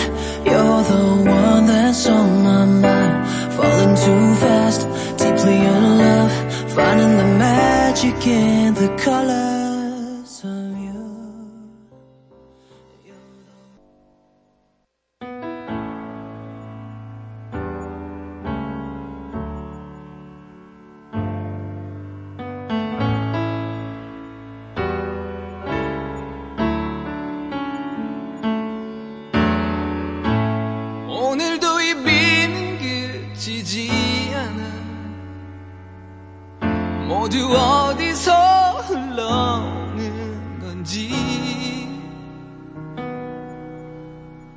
you're 0.51 0.83
the 0.93 1.05
one 1.31 1.67
that's 1.67 2.07
on 2.07 2.43
my 2.43 2.65
mind. 2.85 3.17
Falling 3.57 3.95
too 4.05 4.25
fast, 4.43 4.81
deeply 5.21 5.59
in 5.75 5.99
love, 6.05 6.33
finding 6.77 7.15
the 7.23 7.29
magic 7.47 8.27
in 8.27 8.75
the 8.75 8.89
colors 9.05 9.58
모두 37.29 37.55
어디서 37.55 38.33
흘러오는 38.87 40.61
건지 40.61 41.11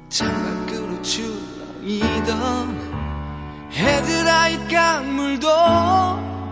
창밖으로 0.08 1.02
출렁이던 1.02 2.32
헤드라이트 3.74 4.74
강물도 4.74 5.50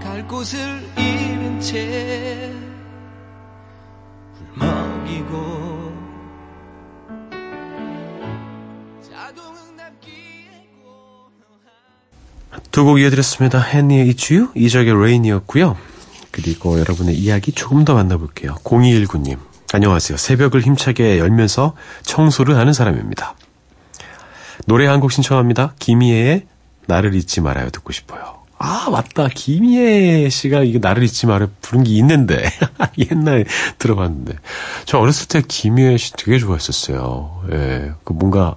갈 0.01 0.27
곳을 0.27 0.60
잃은 0.97 1.62
채 1.62 2.51
울먹이고 4.58 5.93
자동은 9.10 9.77
남기고 9.77 11.32
두곡 12.71 12.99
이어드렸습니다. 12.99 13.62
헨리의 13.62 14.15
You, 14.29 14.49
이적의 14.53 14.91
Rain이었고요. 14.91 15.88
그리고 16.41 16.80
여러분의 16.80 17.15
이야기 17.15 17.52
조금 17.52 17.84
더 17.84 17.93
만나볼게요. 17.95 18.56
0219님, 18.63 19.38
안녕하세요. 19.73 20.17
새벽을 20.17 20.62
힘차게 20.62 21.19
열면서 21.19 21.75
청소를 22.04 22.56
하는 22.56 22.71
사람입니다. 22.71 23.36
노래 24.65 24.88
한 24.88 25.02
곡 25.02 25.12
신청합니다. 25.12 25.73
김희애의 25.80 26.45
나를 26.88 27.13
잊지 27.15 27.41
말아요 27.41 27.69
듣고 27.71 27.91
싶어요. 27.91 28.39
아 28.58 28.89
맞다 28.89 29.28
김희애 29.34 30.30
씨가 30.30 30.63
이거 30.63 30.80
나를 30.82 31.04
잊지 31.04 31.28
말아요 31.28 31.49
부른 31.62 31.84
게 31.86 31.91
있는데 31.91 32.43
옛날에 33.12 33.45
들어봤는데 33.78 34.34
저 34.86 34.97
어렸을 34.99 35.28
때 35.28 35.41
김희애 35.45 35.97
씨 35.97 36.13
되게 36.13 36.38
좋아했었어요. 36.39 37.43
예, 37.52 37.91
그 38.04 38.13
뭔가 38.13 38.56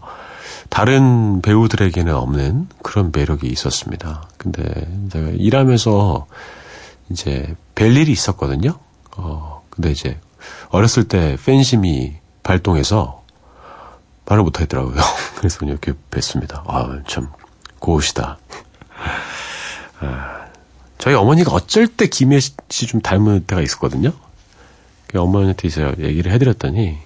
다른 0.70 1.40
배우들에게는 1.42 2.14
없는 2.14 2.68
그런 2.82 3.10
매력이 3.12 3.46
있었습니다. 3.48 4.28
근데 4.38 4.62
제가 5.12 5.28
일하면서 5.30 6.26
이제 7.12 7.54
뵐 7.74 7.96
일이 7.96 8.12
있었거든요. 8.12 8.78
어, 9.16 9.62
근데 9.70 9.90
이제 9.90 10.18
어렸을 10.70 11.04
때 11.04 11.36
팬심이 11.44 12.16
발동해서 12.42 13.22
말을 14.26 14.42
못하겠더라고요. 14.44 14.96
그래서 15.36 15.58
그냥 15.58 15.78
이렇게 15.82 15.98
뵀습니다. 16.10 16.62
아, 16.66 17.00
참, 17.08 17.28
고우시다. 17.78 18.38
아, 20.00 20.46
저희 20.98 21.14
어머니가 21.14 21.52
어쩔 21.52 21.86
때 21.86 22.06
김혜 22.06 22.38
씨 22.40 22.86
좀 22.86 23.00
닮은 23.00 23.46
때가 23.46 23.60
있었거든요. 23.62 24.12
그 25.08 25.20
어머니한테 25.20 25.68
제가 25.68 25.94
얘기를 25.98 26.32
해드렸더니 26.32 26.98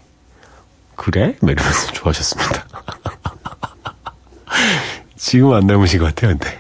그래? 0.95 1.37
막 1.41 1.51
이러면서 1.51 1.93
좋아하셨습니다. 1.93 2.67
지금 5.17 5.53
안 5.53 5.67
닮으신 5.67 5.99
것 5.99 6.07
같아요, 6.15 6.37
근데. 6.39 6.59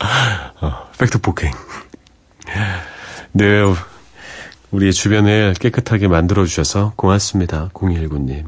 어, 0.60 0.88
팩트 0.98 1.18
폭행. 1.20 1.52
네, 3.32 3.62
우리 4.72 4.92
주변을 4.92 5.54
깨끗하게 5.54 6.08
만들어주셔서 6.08 6.94
고맙습니다. 6.96 7.70
0219님. 7.72 8.44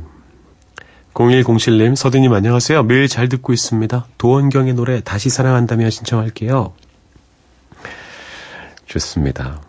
0107님, 1.15 1.95
서디님 1.95 2.33
안녕하세요. 2.33 2.83
매일 2.83 3.07
잘 3.07 3.29
듣고 3.29 3.53
있습니다. 3.53 4.07
도원경의 4.19 4.75
노래 4.75 5.01
다시 5.01 5.31
사랑한다면 5.31 5.91
신청할게요. 5.91 6.73
좋습니다. 8.87 9.63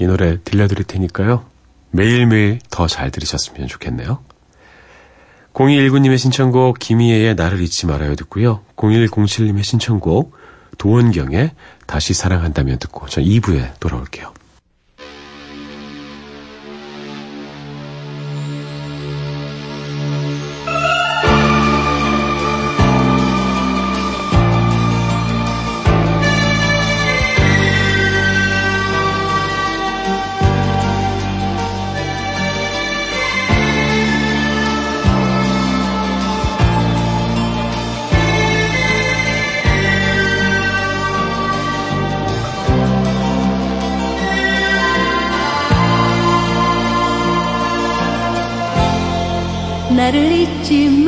이 0.00 0.06
노래 0.06 0.38
들려드릴 0.42 0.84
테니까요. 0.84 1.44
매일매일 1.90 2.58
더 2.70 2.86
잘 2.86 3.10
들으셨으면 3.10 3.68
좋겠네요. 3.68 4.20
0219님의 5.52 6.18
신청곡 6.18 6.78
김희애의 6.78 7.34
나를 7.34 7.60
잊지 7.60 7.86
말아요 7.86 8.14
듣고요. 8.16 8.62
0107님의 8.76 9.64
신청곡 9.64 10.34
도원경의 10.78 11.52
다시 11.86 12.14
사랑한다면 12.14 12.78
듣고 12.78 13.06
전 13.08 13.24
2부에 13.24 13.78
돌아올게요. 13.80 14.32
나 50.16 51.05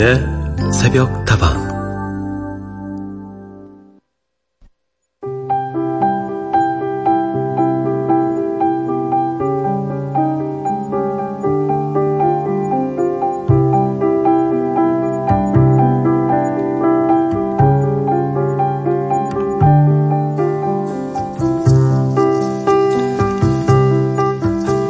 서인의 0.00 0.72
새벽 0.72 1.26
다방. 1.26 1.68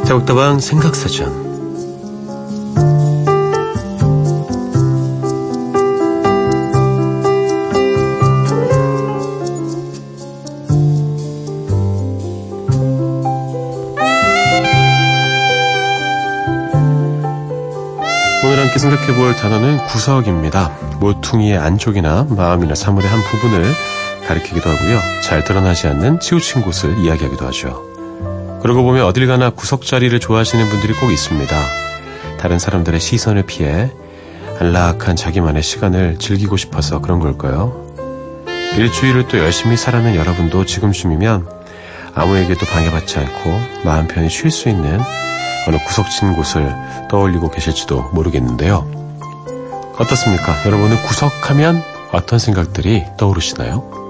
새벽다방 0.05 0.59
생각사전 0.61 1.40
생각해 19.01 19.15
볼 19.15 19.35
단어는 19.35 19.77
구석입니다. 19.85 20.69
모퉁이의 20.99 21.57
안쪽이나 21.57 22.27
마음이나 22.29 22.75
사물의 22.75 23.09
한 23.09 23.21
부분을 23.23 23.65
가리키기도 24.27 24.69
하고요. 24.69 24.99
잘 25.23 25.43
드러나지 25.43 25.87
않는 25.87 26.19
치우친 26.19 26.61
곳을 26.61 26.97
이야기하기도 26.99 27.45
하죠. 27.47 28.59
그러고 28.61 28.83
보면 28.83 29.05
어딜 29.05 29.27
가나 29.27 29.49
구석자리를 29.49 30.19
좋아하시는 30.19 30.69
분들이 30.69 30.93
꼭 30.93 31.11
있습니다. 31.11 31.55
다른 32.39 32.59
사람들의 32.59 32.99
시선을 32.99 33.43
피해 33.43 33.91
안락한 34.59 35.15
자기만의 35.15 35.63
시간을 35.63 36.17
즐기고 36.19 36.57
싶어서 36.57 37.01
그런 37.01 37.19
걸까요? 37.19 37.87
일주일을 38.77 39.27
또 39.27 39.39
열심히 39.39 39.77
살아낸 39.77 40.15
여러분도 40.15 40.65
지금쯤이면 40.65 41.47
아무에게도 42.13 42.65
방해받지 42.65 43.19
않고 43.19 43.61
마음 43.83 44.07
편히 44.07 44.29
쉴 44.29 44.51
수 44.51 44.69
있는 44.69 44.99
어느 45.67 45.77
구석진 45.85 46.33
곳을 46.33 46.73
떠올리고 47.09 47.49
계실지도 47.49 48.09
모르겠는데요. 48.13 48.89
어떻습니까? 49.97 50.65
여러분은 50.65 51.01
구석하면 51.03 51.83
어떤 52.11 52.39
생각들이 52.39 53.05
떠오르시나요? 53.17 54.01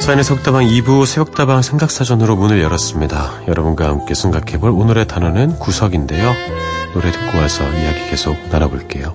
사인의 0.00 0.24
속다방 0.24 0.64
2부 0.64 1.06
새벽다방 1.06 1.62
생각사전으로 1.62 2.34
문을 2.34 2.60
열었습니다. 2.60 3.42
여러분과 3.46 3.86
함께 3.86 4.14
생각해볼 4.14 4.70
오늘의 4.70 5.06
단어는 5.06 5.60
구석인데요. 5.60 6.34
노래 6.94 7.12
듣고 7.12 7.38
와서 7.38 7.62
이야기 7.62 8.10
계속 8.10 8.36
나눠볼게요. 8.50 9.14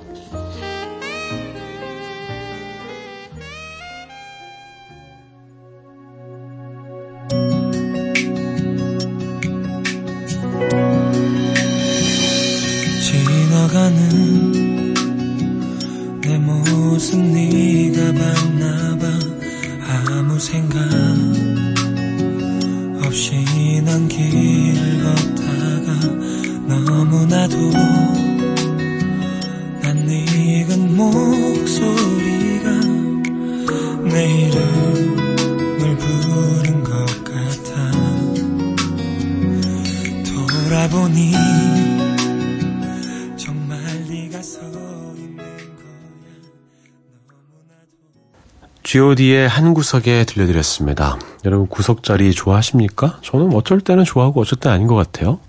God의 48.96 49.50
한 49.50 49.74
구석에 49.74 50.24
들려드렸습니다. 50.24 51.20
여러분 51.44 51.68
구석자리 51.68 52.32
좋아하십니까? 52.32 53.20
저는 53.24 53.54
어쩔 53.54 53.82
때는 53.82 54.06
좋아하고 54.06 54.40
어쩔 54.40 54.58
때는 54.58 54.74
아닌 54.74 54.88
것 54.88 54.96
같아요. 54.96 55.42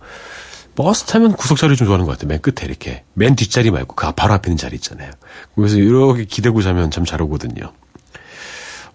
버스 0.75 1.05
타면 1.05 1.35
구석자리 1.35 1.77
좀 1.77 1.87
좋아하는 1.87 2.07
것 2.07 2.11
같아요. 2.11 2.27
맨 2.27 2.41
끝에 2.41 2.67
이렇게. 2.67 3.05
맨 3.15 3.37
뒷자리 3.37 3.71
말고 3.71 3.95
그 3.95 4.11
바로 4.11 4.35
앞에 4.35 4.49
있는 4.49 4.57
자리 4.57 4.75
있잖아요. 4.75 5.13
그래서 5.55 5.77
이렇게 5.77 6.25
기대고 6.25 6.61
자면 6.61 6.91
참잘 6.91 7.23
오거든요. 7.23 7.73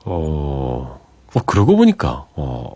어, 0.04 1.00
어 1.34 1.42
그러고 1.46 1.78
보니까, 1.78 2.26
어, 2.36 2.74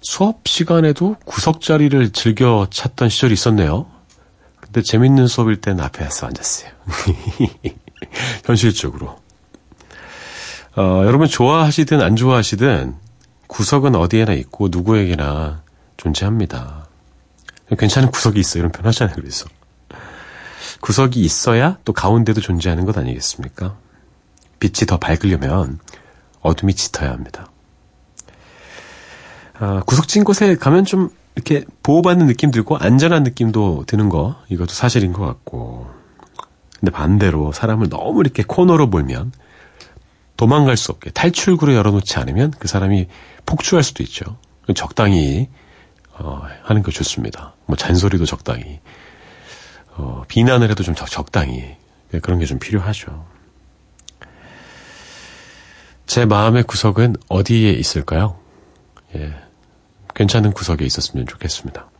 수업 0.00 0.46
시간에도 0.46 1.16
구석자리를 1.24 2.12
즐겨 2.12 2.68
찾던 2.70 3.08
시절이 3.08 3.32
있었네요. 3.32 3.86
근데 4.60 4.80
재밌는 4.82 5.26
수업일 5.26 5.60
땐 5.60 5.80
앞에 5.80 6.04
와서 6.04 6.28
앉았어요. 6.28 6.70
현실적으로. 8.46 9.25
어, 10.76 11.04
여러분 11.06 11.26
좋아하시든 11.26 12.02
안 12.02 12.16
좋아하시든 12.16 12.96
구석은 13.46 13.94
어디에나 13.94 14.34
있고 14.34 14.68
누구에게나 14.70 15.62
존재합니다. 15.96 16.86
괜찮은 17.78 18.10
구석이 18.10 18.38
있어 18.38 18.58
이런 18.58 18.70
표현 18.70 18.86
하잖아요. 18.88 19.16
그래서 19.16 19.46
구석이 20.82 21.20
있어야 21.20 21.78
또 21.86 21.94
가운데도 21.94 22.42
존재하는 22.42 22.84
것 22.84 22.98
아니겠습니까? 22.98 23.74
빛이 24.60 24.86
더 24.86 24.98
밝으려면 24.98 25.78
어둠이 26.42 26.74
짙어야 26.74 27.10
합니다. 27.10 27.50
아, 29.58 29.82
구석진 29.86 30.24
곳에 30.24 30.56
가면 30.56 30.84
좀 30.84 31.08
이렇게 31.36 31.64
보호받는 31.82 32.26
느낌 32.26 32.50
들고 32.50 32.76
안전한 32.76 33.22
느낌도 33.22 33.84
드는 33.86 34.10
거 34.10 34.36
이것도 34.50 34.74
사실인 34.74 35.14
것 35.14 35.24
같고 35.24 35.86
근데 36.78 36.92
반대로 36.92 37.52
사람을 37.52 37.88
너무 37.88 38.20
이렇게 38.20 38.42
코너로 38.42 38.88
몰면 38.88 39.32
도망갈 40.36 40.76
수 40.76 40.92
없게 40.92 41.10
탈출구를 41.10 41.74
열어놓지 41.74 42.18
않으면 42.18 42.52
그 42.58 42.68
사람이 42.68 43.06
폭주할 43.46 43.82
수도 43.82 44.02
있죠. 44.02 44.38
적당히 44.74 45.48
어, 46.12 46.42
하는 46.62 46.82
게 46.82 46.90
좋습니다. 46.90 47.54
뭐 47.66 47.76
잔소리도 47.76 48.26
적당히 48.26 48.80
어, 49.96 50.24
비난을 50.28 50.70
해도 50.70 50.82
좀 50.82 50.94
적, 50.94 51.32
당히 51.32 51.76
네, 52.10 52.20
그런 52.20 52.38
게 52.38 52.46
좀 52.46 52.58
필요하죠. 52.58 53.26
제 56.06 56.24
마음의 56.24 56.62
구석은 56.64 57.16
어디에 57.28 57.72
있을까요? 57.72 58.38
예, 59.16 59.34
괜찮은 60.14 60.52
구석에 60.52 60.84
있었으면 60.84 61.26
좋겠습니다. 61.26 61.90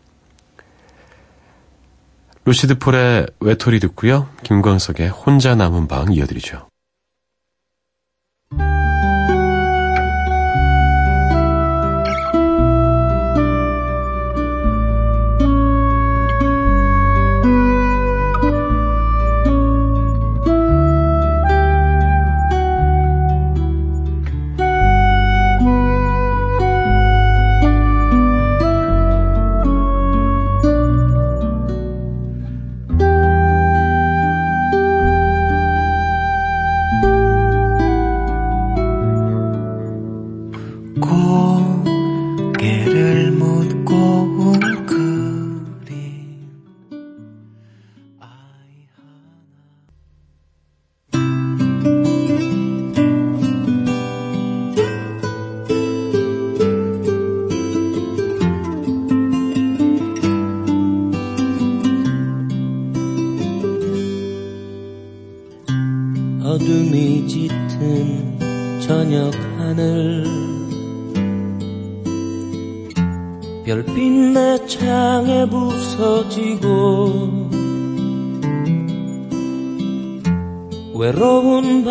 루시드 2.45 2.79
폴의 2.79 3.27
외톨이 3.41 3.81
듣고요. 3.81 4.29
김광석의 4.45 5.09
혼자 5.09 5.57
남은 5.57 5.89
방 5.89 6.13
이어드리죠. 6.13 6.69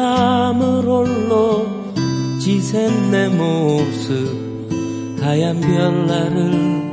밤을 0.06 0.84
홀로 0.84 1.66
지샌 2.40 3.10
내 3.10 3.28
모습 3.28 4.70
하얀 5.20 5.60
별나를 5.60 6.86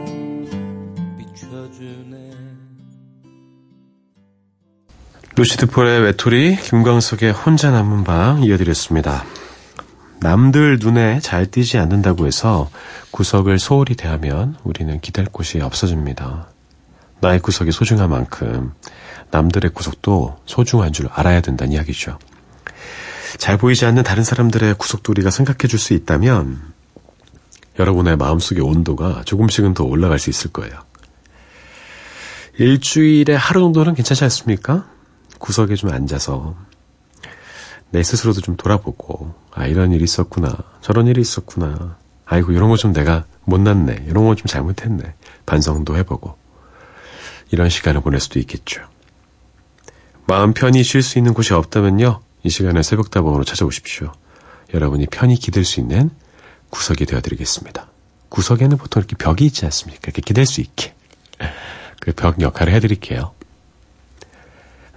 루시드 5.35 5.66
폴의 5.66 6.03
외톨이, 6.03 6.57
김광석의 6.57 7.33
혼자 7.33 7.70
남은 7.70 8.05
방 8.05 8.44
이어드렸습니다. 8.44 9.25
남들 10.20 10.79
눈에 10.81 11.20
잘 11.20 11.51
띄지 11.51 11.79
않는다고 11.79 12.27
해서 12.27 12.70
구석을 13.11 13.59
소홀히 13.59 13.94
대하면 13.94 14.57
우리는 14.62 15.01
기댈 15.01 15.27
곳이 15.27 15.61
없어집니다. 15.61 16.48
나의 17.20 17.40
구석이 17.40 17.72
소중한 17.72 18.09
만큼 18.09 18.72
남들의 19.31 19.72
구석도 19.72 20.38
소중한 20.46 20.92
줄 20.92 21.09
알아야 21.12 21.40
된다는 21.40 21.72
이야기죠. 21.72 22.18
잘 23.38 23.57
보이지 23.59 23.85
않는 23.87 24.03
다른 24.03 24.25
사람들의 24.25 24.75
우리가 25.09 25.31
생각해 25.31 25.68
줄 25.68 25.79
수 25.79 25.95
있다면 25.95 26.61
여러분의 27.79 28.16
마음속의 28.16 28.62
온도가 28.62 29.23
조금씩은 29.25 29.75
더 29.75 29.85
올라갈 29.85 30.18
수 30.18 30.31
있을 30.31 30.53
거예요. 30.53 30.75
일주일에 32.59 33.35
하루 33.35 33.61
정도는 33.61 33.95
괜찮지 33.95 34.25
않습니까? 34.25 34.87
구석에 35.38 35.75
좀 35.75 35.90
앉아서 35.90 36.55
내 37.90 38.03
스스로도 38.03 38.40
좀 38.42 38.57
돌아보고 38.57 39.35
아 39.51 39.66
이런 39.66 39.92
일이 39.92 40.05
있었구나 40.05 40.57
저런 40.81 41.07
일이 41.09 41.21
있었구나 41.21 41.97
아이고 42.27 42.53
이런 42.53 42.68
거 42.71 42.77
좀 42.77 42.92
내가 42.92 43.25
못났네 43.45 44.05
이런 44.09 44.25
거 44.27 44.35
좀 44.35 44.47
잘못했네 44.47 45.14
반성도 45.47 45.97
해보고 45.97 46.37
이런 47.51 47.68
시간을 47.68 48.01
보낼 48.03 48.21
수도 48.21 48.38
있겠죠. 48.38 48.83
마음 50.27 50.53
편히 50.55 50.83
쉴 50.83 51.03
수 51.03 51.18
있는 51.18 51.35
곳이 51.35 51.53
없다면요 51.55 52.21
이 52.44 52.50
시간에 52.50 52.83
새벽다방으로 52.83 53.44
찾아오십시오. 53.44 54.12
여러분이 54.74 55.07
편히 55.07 55.37
기댈 55.37 55.64
수 55.64 55.81
있는 55.81 56.11
구석이 56.70 57.07
되어드리겠습니다. 57.07 57.87
구석에는 58.31 58.76
보통 58.78 59.00
이렇게 59.00 59.16
벽이 59.16 59.44
있지 59.46 59.64
않습니까? 59.66 60.00
이렇게 60.07 60.22
기댈 60.22 60.46
수 60.46 60.61
있게 60.61 60.94
그 62.00 62.12
벽 62.12 62.40
역할을 62.40 62.72
해드릴게요. 62.74 63.33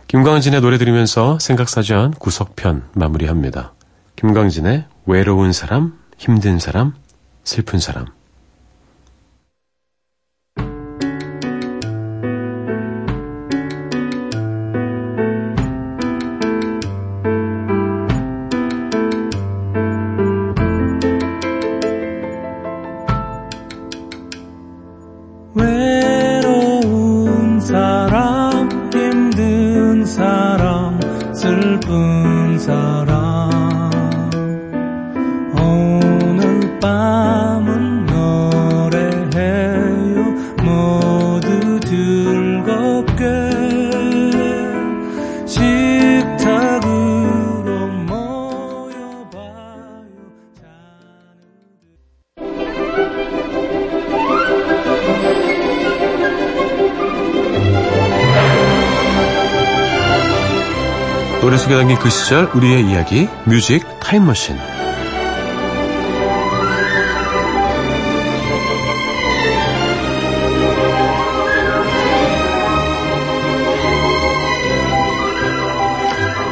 김광진의 0.08 0.62
노래 0.62 0.78
들으면서 0.78 1.38
생각사전 1.40 2.12
구석편 2.12 2.90
마무리합니다. 2.94 3.74
김광진의 4.16 4.86
외로운 5.06 5.52
사람, 5.52 6.00
힘든 6.18 6.58
사람, 6.60 6.94
슬픈 7.44 7.80
사람. 7.80 8.08
그 62.06 62.12
시절 62.12 62.52
우리의 62.54 62.88
이야기 62.88 63.28
뮤직 63.46 63.84
타임머신 64.00 64.56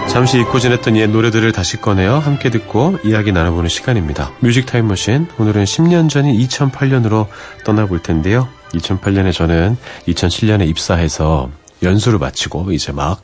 잠시 0.10 0.40
잊고 0.40 0.58
지냈던 0.58 0.98
옛 0.98 1.06
노래들을 1.12 1.52
다시 1.52 1.78
꺼내어 1.78 2.18
함께 2.18 2.50
듣고 2.50 2.98
이야기 3.04 3.32
나눠보는 3.32 3.70
시간입니다. 3.70 4.32
뮤직 4.40 4.66
타임머신 4.66 5.28
오늘은 5.38 5.66
10년 5.66 6.10
전인 6.10 6.36
2008년으로 6.36 7.28
떠나볼 7.64 8.02
텐데요. 8.02 8.50
2008년에 8.74 9.32
저는 9.32 9.78
2007년에 10.08 10.68
입사해서 10.68 11.52
연수를 11.84 12.18
마치고 12.18 12.72
이제 12.72 12.92
막 12.92 13.23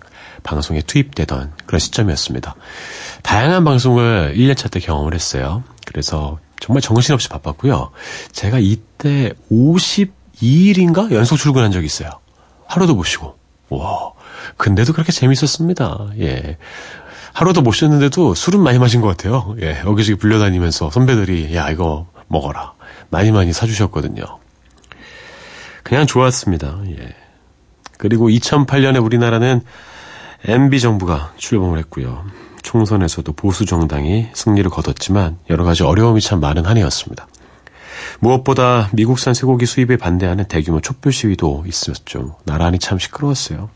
방송에 0.50 0.82
투입되던 0.82 1.54
그런 1.68 1.80
시점이었습니다. 1.80 2.56
다양한 3.22 3.64
방송을 3.64 4.34
1년차 4.36 4.72
때 4.72 4.80
경험을 4.80 5.14
했어요. 5.14 5.64
그래서 5.86 6.40
정말 6.60 6.82
정신없이 6.82 7.30
바빴고요. 7.30 7.92
제가 8.32 8.58
이때 8.58 9.32
52일인가 9.52 11.12
연속 11.12 11.38
출근한 11.38 11.72
적이 11.72 11.86
있어요. 11.86 12.10
하루도 12.66 12.96
못 12.96 13.04
쉬고. 13.04 13.38
와. 13.70 14.12
근데도 14.58 14.94
그렇게 14.94 15.12
재밌었습니다. 15.12 16.10
예. 16.20 16.58
하루도 17.34 17.62
못 17.62 17.74
쉬었는데도 17.74 18.34
술은 18.34 18.60
많이 18.60 18.80
마신 18.80 19.02
것 19.02 19.08
같아요. 19.08 19.56
예. 19.62 19.82
여기저기 19.86 20.18
불려다니면서 20.18 20.90
선배들이, 20.90 21.56
야, 21.56 21.70
이거 21.70 22.08
먹어라. 22.28 22.74
많이 23.12 23.32
많이 23.32 23.54
사주셨거든요. 23.54 24.24
그냥 25.84 26.08
좋았습니다. 26.08 26.82
예. 26.88 27.16
그리고 27.98 28.30
2008년에 28.30 29.04
우리나라는 29.04 29.62
MB 30.46 30.80
정부가 30.80 31.34
출범을 31.38 31.78
했고요. 31.80 32.26
총선에서도 32.62 33.32
보수 33.34 33.66
정당이 33.66 34.30
승리를 34.34 34.70
거뒀지만 34.70 35.38
여러 35.50 35.64
가지 35.64 35.84
어려움이 35.84 36.22
참 36.22 36.40
많은 36.40 36.66
한 36.66 36.78
해였습니다. 36.78 37.28
무엇보다 38.20 38.90
미국산 38.94 39.34
쇠고기 39.34 39.66
수입에 39.66 39.98
반대하는 39.98 40.46
대규모 40.46 40.82
촛불 40.82 41.12
시위도 41.12 41.64
있었죠. 41.68 42.38
나란히 42.46 42.80
참 42.80 43.00
시끄러웠어요. 43.00 43.70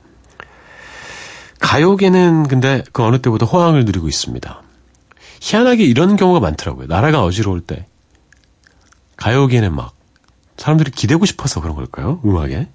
가요계는 1.59 2.47
근데 2.47 2.83
그 2.91 3.03
어느 3.03 3.19
때보다 3.19 3.45
호황을 3.45 3.85
누리고 3.85 4.07
있습니다. 4.07 4.61
희한하게 5.39 5.83
이런 5.83 6.15
경우가 6.15 6.39
많더라고요. 6.39 6.87
나라가 6.87 7.23
어지러울 7.23 7.61
때. 7.61 7.85
가요계는 9.15 9.73
막 9.73 9.93
사람들이 10.57 10.91
기대고 10.91 11.25
싶어서 11.25 11.61
그런 11.61 11.75
걸까요? 11.75 12.21
음악에. 12.25 12.67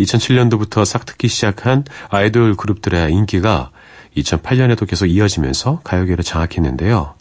2007년도부터 0.00 0.84
싹트기 0.84 1.28
시작한 1.28 1.84
아이돌 2.08 2.54
그룹들의 2.54 3.12
인기가 3.12 3.70
2008년에도 4.16 4.88
계속 4.88 5.06
이어지면서 5.06 5.80
가요계를 5.84 6.24
장악했는데요. 6.24 7.14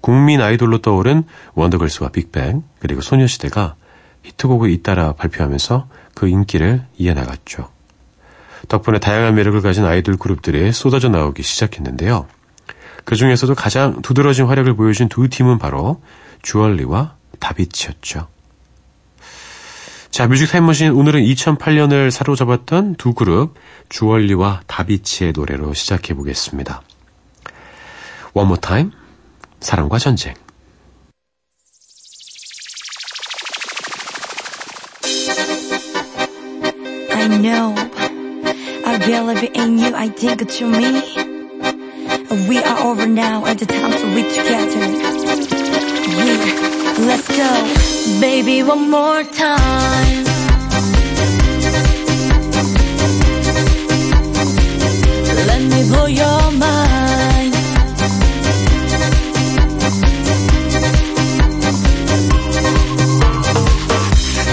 국민 0.00 0.40
아이돌로 0.40 0.78
떠오른 0.78 1.24
원더걸스와 1.54 2.10
빅뱅 2.10 2.62
그리고 2.78 3.00
소녀시대가 3.00 3.76
히트곡을 4.24 4.70
잇따라 4.70 5.12
발표하면서 5.12 5.88
그 6.14 6.28
인기를 6.28 6.84
이어나갔죠. 6.98 7.68
덕분에 8.68 8.98
다양한 8.98 9.34
매력을 9.34 9.60
가진 9.60 9.84
아이돌 9.84 10.16
그룹들이 10.16 10.72
쏟아져 10.72 11.08
나오기 11.08 11.42
시작했는데요. 11.42 12.26
그 13.04 13.16
중에서도 13.16 13.54
가장 13.54 14.00
두드러진 14.02 14.46
활약을 14.46 14.74
보여준 14.74 15.08
두 15.08 15.28
팀은 15.28 15.58
바로 15.58 16.00
주얼리와 16.42 17.14
다비치였죠. 17.40 18.28
자, 20.12 20.28
뮤직 20.28 20.50
타임머신 20.50 20.90
오늘은 20.90 21.22
2008년을 21.22 22.10
사로잡았던 22.10 22.96
두 22.96 23.14
그룹 23.14 23.54
주얼리와 23.88 24.60
다비치의 24.66 25.32
노래로 25.34 25.72
시작해 25.72 26.12
보겠습니다. 26.12 26.82
One 28.34 28.46
More 28.46 28.60
Time, 28.60 28.90
사랑과 29.60 29.98
전쟁. 29.98 30.34
let's 47.07 47.27
go 47.27 48.19
Baby 48.21 48.63
one 48.63 48.89
more 48.89 49.23
time 49.23 50.23
Let 55.47 55.61
me 55.61 55.87
blow 55.89 56.05
your 56.07 56.51
mind 56.51 57.53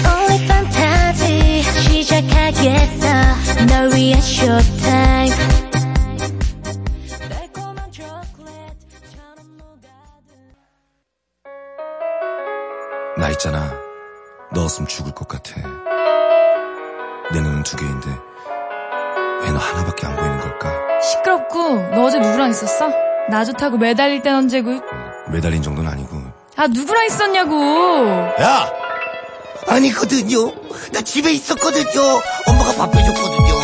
Only 0.07 0.39
fantasy 0.47 1.63
시작하겠어 1.63 3.67
널 3.67 3.93
위한 3.95 4.21
showtime 4.21 5.33
있잖아. 13.40 13.72
너 14.54 14.64
없으면 14.64 14.88
죽을 14.88 15.14
것 15.14 15.28
같아. 15.28 15.62
내 17.32 17.40
눈은 17.40 17.64
두 17.64 17.78
개인데 17.78 18.10
왜 19.42 19.52
너 19.52 19.58
하나밖에 19.58 20.06
안 20.08 20.16
보이는 20.18 20.40
걸까? 20.40 21.00
시끄럽고 21.02 21.76
너 21.96 22.04
어제 22.06 22.20
누구랑 22.20 22.50
있었어? 22.50 22.90
나 23.30 23.46
좋다고 23.46 23.78
매달릴 23.78 24.22
땐 24.22 24.36
언제고 24.36 24.82
매달린 25.32 25.62
정도는 25.62 25.90
아니고. 25.90 26.22
아 26.58 26.68
누구랑 26.68 27.06
있었냐고 27.06 27.56
야! 28.42 28.70
아니거든요. 29.68 30.52
나 30.92 31.02
집에 31.02 31.32
있었거든요. 31.32 32.02
엄마가 32.48 32.74
밥 32.76 32.94
해줬거든요. 32.94 33.59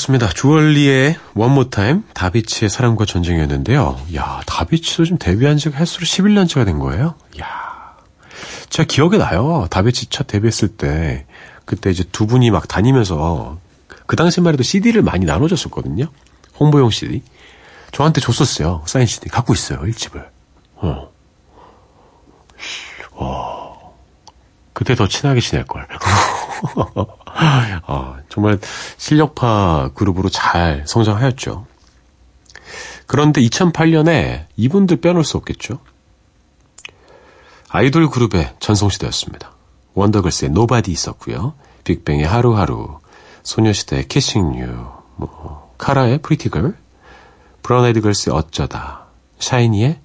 이어드렸습니다. 0.00 0.28
주얼리의 0.28 1.16
Time, 1.70 2.02
다비치의 2.14 2.70
사랑과 2.70 3.04
전쟁이었는데요. 3.04 4.00
야, 4.14 4.40
다비치도 4.46 5.04
지금 5.04 5.18
데뷔한 5.18 5.58
지가 5.58 5.78
횟수로 5.78 6.04
11년째가 6.06 6.64
된 6.64 6.78
거예요. 6.78 7.14
야, 7.40 7.96
제가 8.70 8.86
기억에 8.86 9.18
나요. 9.18 9.66
다비치 9.70 10.06
첫 10.06 10.26
데뷔했을 10.26 10.68
때 10.68 11.26
그때 11.64 11.90
이제 11.90 12.04
두 12.10 12.26
분이 12.26 12.50
막 12.50 12.66
다니면서 12.68 13.58
그 14.06 14.16
당시만 14.16 14.54
해도 14.54 14.62
CD를 14.62 15.02
많이 15.02 15.26
나눠줬었거든요. 15.26 16.06
홍보용 16.58 16.90
CD. 16.90 17.22
저한테 17.92 18.20
줬었어요. 18.20 18.82
사인 18.86 19.06
CD. 19.06 19.28
갖고 19.28 19.52
있어요. 19.52 19.84
일집을. 19.84 20.28
어. 20.76 21.10
와. 23.12 23.69
그때 24.80 24.94
더 24.94 25.06
친하게 25.06 25.40
지낼걸. 25.40 25.86
아, 27.26 28.16
정말 28.30 28.58
실력파 28.96 29.90
그룹으로 29.94 30.30
잘 30.30 30.84
성장하였죠. 30.86 31.66
그런데 33.06 33.42
2008년에 33.42 34.46
이분들 34.56 35.02
빼놓을 35.02 35.22
수 35.22 35.36
없겠죠. 35.36 35.80
아이돌 37.68 38.08
그룹의 38.08 38.54
전성시대였습니다. 38.58 39.52
원더걸스의 39.92 40.50
Nobody 40.52 40.90
있었고요. 40.90 41.52
빅뱅의 41.84 42.24
하루하루, 42.24 43.00
소녀시대의 43.42 44.08
Kissing 44.08 44.58
You, 44.60 44.66
뭐 45.16 45.74
카라의 45.76 46.22
Pretty 46.22 46.50
Girl, 46.50 46.74
브라운 47.62 47.84
아이드 47.84 48.00
걸스의 48.00 48.34
어쩌다, 48.34 49.08
샤이니의 49.40 50.00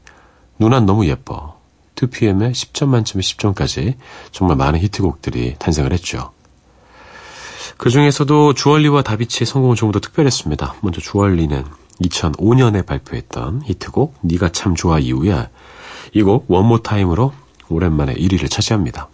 누난 0.59 0.85
너무 0.85 1.07
예뻐, 1.07 1.54
2PM의 1.95 2.51
10점 2.51 2.87
만점에 2.87 3.21
10점까지 3.21 3.95
정말 4.31 4.57
많은 4.57 4.79
히트곡들이 4.79 5.55
탄생을 5.59 5.93
했죠. 5.93 6.31
그 7.77 7.89
중에서도 7.89 8.53
주얼리와 8.53 9.01
다비치의 9.01 9.45
성공은 9.45 9.75
조금 9.75 9.91
더 9.91 9.99
특별했습니다. 9.99 10.75
먼저 10.81 11.01
주얼리는 11.01 11.65
2005년에 12.01 12.85
발표했던 12.85 13.63
히트곡 13.65 14.19
네가 14.21 14.49
참 14.49 14.75
좋아 14.75 14.99
이후에 14.99 15.49
이곡 16.13 16.45
원모 16.47 16.79
타임으로 16.79 17.33
오랜만에 17.69 18.13
1위를 18.13 18.49
차지합니다. 18.49 19.09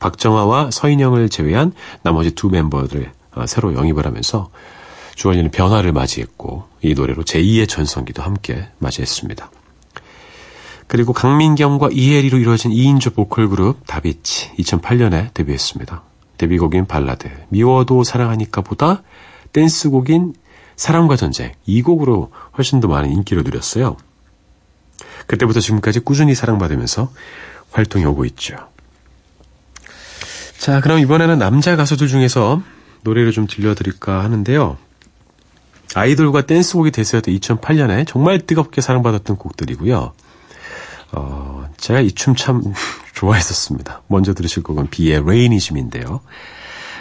박정아와 0.00 0.70
서인영을 0.70 1.28
제외한 1.28 1.72
나머지 2.02 2.30
두 2.32 2.48
멤버를 2.48 3.12
어, 3.34 3.46
새로 3.46 3.74
영입을 3.74 4.06
하면서 4.06 4.50
주얼리는 5.14 5.50
변화를 5.50 5.92
맞이했고 5.92 6.64
이 6.82 6.94
노래로 6.94 7.24
제2의 7.24 7.68
전성기도 7.68 8.22
함께 8.22 8.68
맞이했습니다. 8.78 9.50
그리고 10.88 11.12
강민경과 11.12 11.90
이혜리로 11.92 12.38
이루어진 12.38 12.70
2인조 12.70 13.14
보컬 13.14 13.48
그룹 13.48 13.86
다비치 13.86 14.54
2008년에 14.54 15.32
데뷔했습니다. 15.34 16.02
데뷔곡인 16.38 16.86
발라드 16.86 17.28
미워도 17.50 18.04
사랑하니까 18.04 18.62
보다 18.62 19.02
댄스곡인 19.52 20.34
사랑과 20.76 21.16
전쟁 21.16 21.52
이 21.66 21.82
곡으로 21.82 22.30
훨씬 22.56 22.80
더 22.80 22.88
많은 22.88 23.10
인기를 23.12 23.42
누렸어요. 23.42 23.96
그때부터 25.26 25.60
지금까지 25.60 26.00
꾸준히 26.00 26.34
사랑받으면서 26.34 27.12
활동해 27.70 28.06
오고 28.06 28.24
있죠. 28.26 28.56
자, 30.56 30.80
그럼 30.80 31.00
이번에는 31.00 31.38
남자 31.38 31.76
가수들 31.76 32.08
중에서 32.08 32.62
노래를 33.02 33.32
좀 33.32 33.46
들려드릴까 33.46 34.24
하는데요. 34.24 34.78
아이돌과 35.94 36.46
댄스곡이 36.46 36.90
대세였던 36.90 37.34
2008년에 37.34 38.06
정말 38.06 38.40
뜨겁게 38.40 38.80
사랑받았던 38.80 39.36
곡들이고요. 39.36 40.12
어, 41.12 41.68
제가 41.78 42.00
이 42.00 42.10
춤 42.12 42.34
참 42.36 42.62
좋아했었습니다. 43.14 44.02
먼저 44.08 44.34
들으실 44.34 44.62
곡은 44.62 44.90
비의 44.90 45.22
Rainism인데요. 45.26 46.20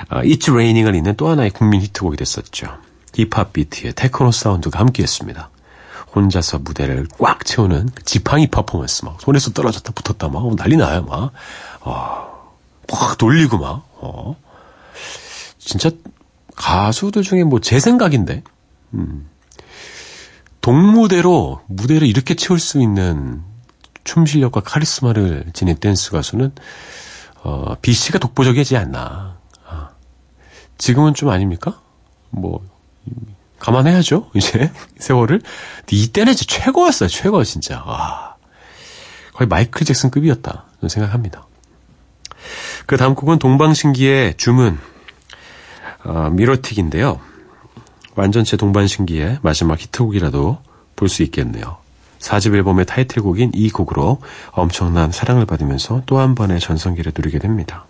어, 0.09 0.15
It's 0.21 0.49
Raining을 0.49 0.95
잇는 0.95 1.15
또 1.15 1.27
하나의 1.29 1.51
국민 1.51 1.81
히트곡이 1.81 2.17
됐었죠. 2.17 2.77
힙합 3.13 3.53
비트의 3.53 3.93
테크노 3.95 4.31
사운드가 4.31 4.79
함께했습니다. 4.79 5.49
혼자서 6.15 6.59
무대를 6.59 7.07
꽉 7.19 7.43
채우는 7.45 7.89
그 7.93 8.03
지팡이 8.03 8.47
퍼포먼스 8.47 9.05
막 9.05 9.19
손에서 9.21 9.51
떨어졌다 9.51 9.91
붙었다 9.93 10.29
막 10.29 10.55
난리 10.55 10.77
나요 10.77 11.03
막. 11.03 11.31
어, 11.81 12.55
확 12.89 13.17
돌리고 13.17 13.57
막. 13.57 13.87
어. 13.99 14.35
진짜 15.59 15.91
가수들 16.55 17.23
중에 17.23 17.43
뭐 17.43 17.59
제 17.59 17.79
생각인데 17.79 18.41
음. 18.93 19.27
동무대로 20.61 21.61
무대를 21.67 22.07
이렇게 22.07 22.35
채울 22.35 22.59
수 22.59 22.81
있는 22.81 23.41
춤 24.07 24.25
실력과 24.25 24.61
카리스마를 24.61 25.47
지닌 25.51 25.75
댄스 25.75 26.11
가수는 26.11 26.53
어, 27.43 27.75
BC가 27.81 28.19
독보적이지 28.19 28.77
않나. 28.77 29.37
아. 29.67 29.89
지금은 30.77 31.13
좀 31.13 31.27
아닙니까? 31.29 31.81
뭐 32.29 32.65
감안해야죠. 33.59 34.31
이제 34.33 34.71
세월을. 34.97 35.41
이때는 35.91 36.35
진짜 36.35 36.55
최고였어요. 36.55 37.09
최고 37.09 37.43
진짜. 37.43 37.83
와. 37.83 38.37
거의 39.33 39.49
마이클 39.49 39.85
잭슨급이었다. 39.85 40.65
저는 40.79 40.89
생각합니다. 40.89 41.45
그 42.85 42.95
다음 42.95 43.13
곡은 43.13 43.39
동방신기의 43.39 44.37
주문 44.37 44.79
어, 46.05 46.29
Mirotic인데요. 46.31 47.19
완전체 48.15 48.55
동방신기의 48.55 49.39
마지막 49.41 49.77
히트곡이라도 49.81 50.59
볼 50.95 51.09
수 51.09 51.23
있겠네요. 51.23 51.77
4집 52.19 52.53
앨범의 52.55 52.85
타이틀곡인 52.85 53.51
이 53.53 53.69
곡으로 53.69 54.19
엄청난 54.51 55.11
사랑을 55.11 55.45
받으면서 55.45 56.01
또 56.05 56.17
한 56.19 56.35
번의 56.35 56.59
전성기를 56.59 57.13
누리게 57.15 57.39
됩니다. 57.39 57.85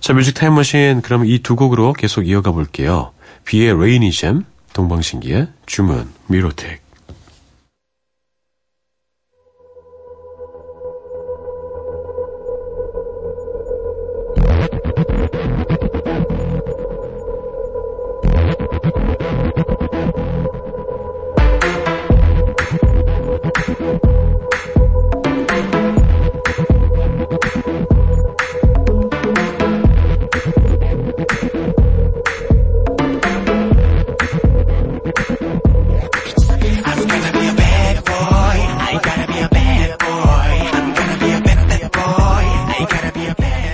자, 0.00 0.12
뮤직 0.12 0.34
타임머신 0.34 1.02
그럼 1.02 1.24
이 1.26 1.38
두 1.42 1.56
곡으로 1.56 1.92
계속 1.92 2.28
이어가 2.28 2.52
볼게요. 2.52 3.12
비의 3.44 3.78
Rainism, 3.78 4.44
동방신기의 4.72 5.48
주문, 5.66 6.08
Mirotic. 6.28 6.85
시작은 42.88 43.65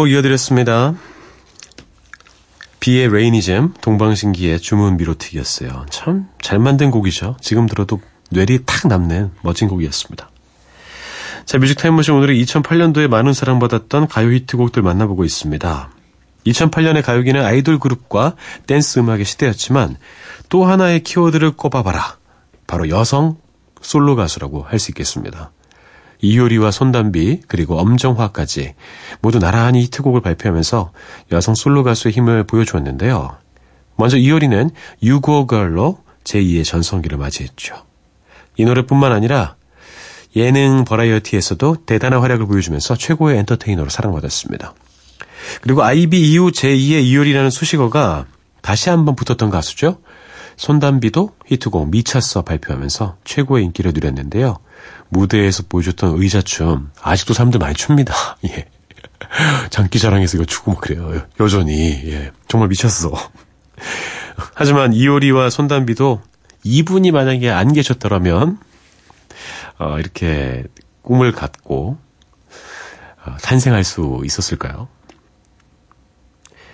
곡 0.00 0.08
이어드렸습니다. 0.08 0.94
비의 2.80 3.12
Rainism, 3.12 3.74
동방신기의 3.82 4.58
주문 4.60 4.96
Mirotic이었어요. 4.96 5.84
참 5.90 6.26
잘 6.40 6.58
만든 6.58 6.90
곡이죠. 6.90 7.36
지금 7.42 7.66
들어도 7.66 8.00
뇌리에 8.30 8.60
탁 8.64 8.88
남는 8.88 9.32
멋진 9.42 9.68
곡이었습니다. 9.68 10.30
자, 11.44 11.58
뮤직 11.58 11.76
타임머신 11.76 12.14
오늘은 12.14 12.34
2008년도에 12.34 13.08
많은 13.08 13.34
사랑받았던 13.34 14.08
가요 14.08 14.32
히트곡들 14.32 14.82
만나보고 14.82 15.24
있습니다. 15.26 15.90
2008년의 16.46 17.04
가요계는 17.04 17.44
아이돌 17.44 17.78
그룹과 17.78 18.36
댄스 18.66 19.00
음악의 19.00 19.26
시대였지만 19.26 19.98
또 20.48 20.64
하나의 20.64 21.02
키워드를 21.02 21.50
꼽아봐라. 21.52 22.16
바로 22.66 22.88
여성 22.88 23.36
솔로 23.82 24.16
가수라고 24.16 24.62
할 24.62 24.78
수 24.78 24.92
있겠습니다. 24.92 25.52
이효리와 26.20 26.70
손담비 26.70 27.42
그리고 27.48 27.78
엄정화까지 27.78 28.74
모두 29.20 29.38
나란히 29.38 29.82
히트곡을 29.82 30.20
발표하면서 30.20 30.92
여성 31.32 31.54
솔로 31.54 31.82
가수의 31.82 32.12
힘을 32.12 32.44
보여주었는데요. 32.44 33.36
먼저 33.96 34.16
이효리는 34.16 34.70
유고걸로 35.02 35.98
제2의 36.24 36.64
전성기를 36.64 37.18
맞이했죠. 37.18 37.74
이 38.56 38.64
노래뿐만 38.64 39.12
아니라 39.12 39.56
예능 40.36 40.84
버라이어티에서도 40.84 41.84
대단한 41.86 42.20
활약을 42.20 42.46
보여주면서 42.46 42.96
최고의 42.96 43.38
엔터테이너로 43.38 43.88
사랑받았습니다. 43.88 44.74
그리고 45.62 45.82
아이비 45.82 46.32
이후 46.32 46.50
제2의 46.50 47.02
이효리라는 47.02 47.50
수식어가 47.50 48.26
다시 48.62 48.90
한번 48.90 49.16
붙었던 49.16 49.50
가수죠. 49.50 49.98
손담비도 50.60 51.36
히트곡 51.46 51.88
미쳤어 51.88 52.42
발표하면서 52.42 53.16
최고의 53.24 53.64
인기를 53.64 53.92
누렸는데요. 53.94 54.58
무대에서 55.08 55.62
보여줬던 55.66 56.20
의자춤 56.20 56.90
아직도 57.00 57.32
사람들 57.32 57.58
많이 57.58 57.74
춥니다. 57.74 58.14
예. 58.44 58.66
장기자랑에서 59.70 60.36
이거 60.36 60.44
추고 60.44 60.72
막 60.72 60.82
그래요. 60.82 61.22
여전히 61.40 62.02
예. 62.10 62.30
정말 62.46 62.68
미쳤어. 62.68 63.10
하지만 64.54 64.92
이효리와 64.92 65.48
손담비도 65.48 66.20
이분이 66.64 67.10
만약에 67.10 67.48
안 67.48 67.72
계셨더라면 67.72 68.58
어, 69.78 69.98
이렇게 69.98 70.64
꿈을 71.00 71.32
갖고 71.32 71.96
어, 73.24 73.36
탄생할 73.40 73.82
수 73.82 74.20
있었을까요? 74.26 74.88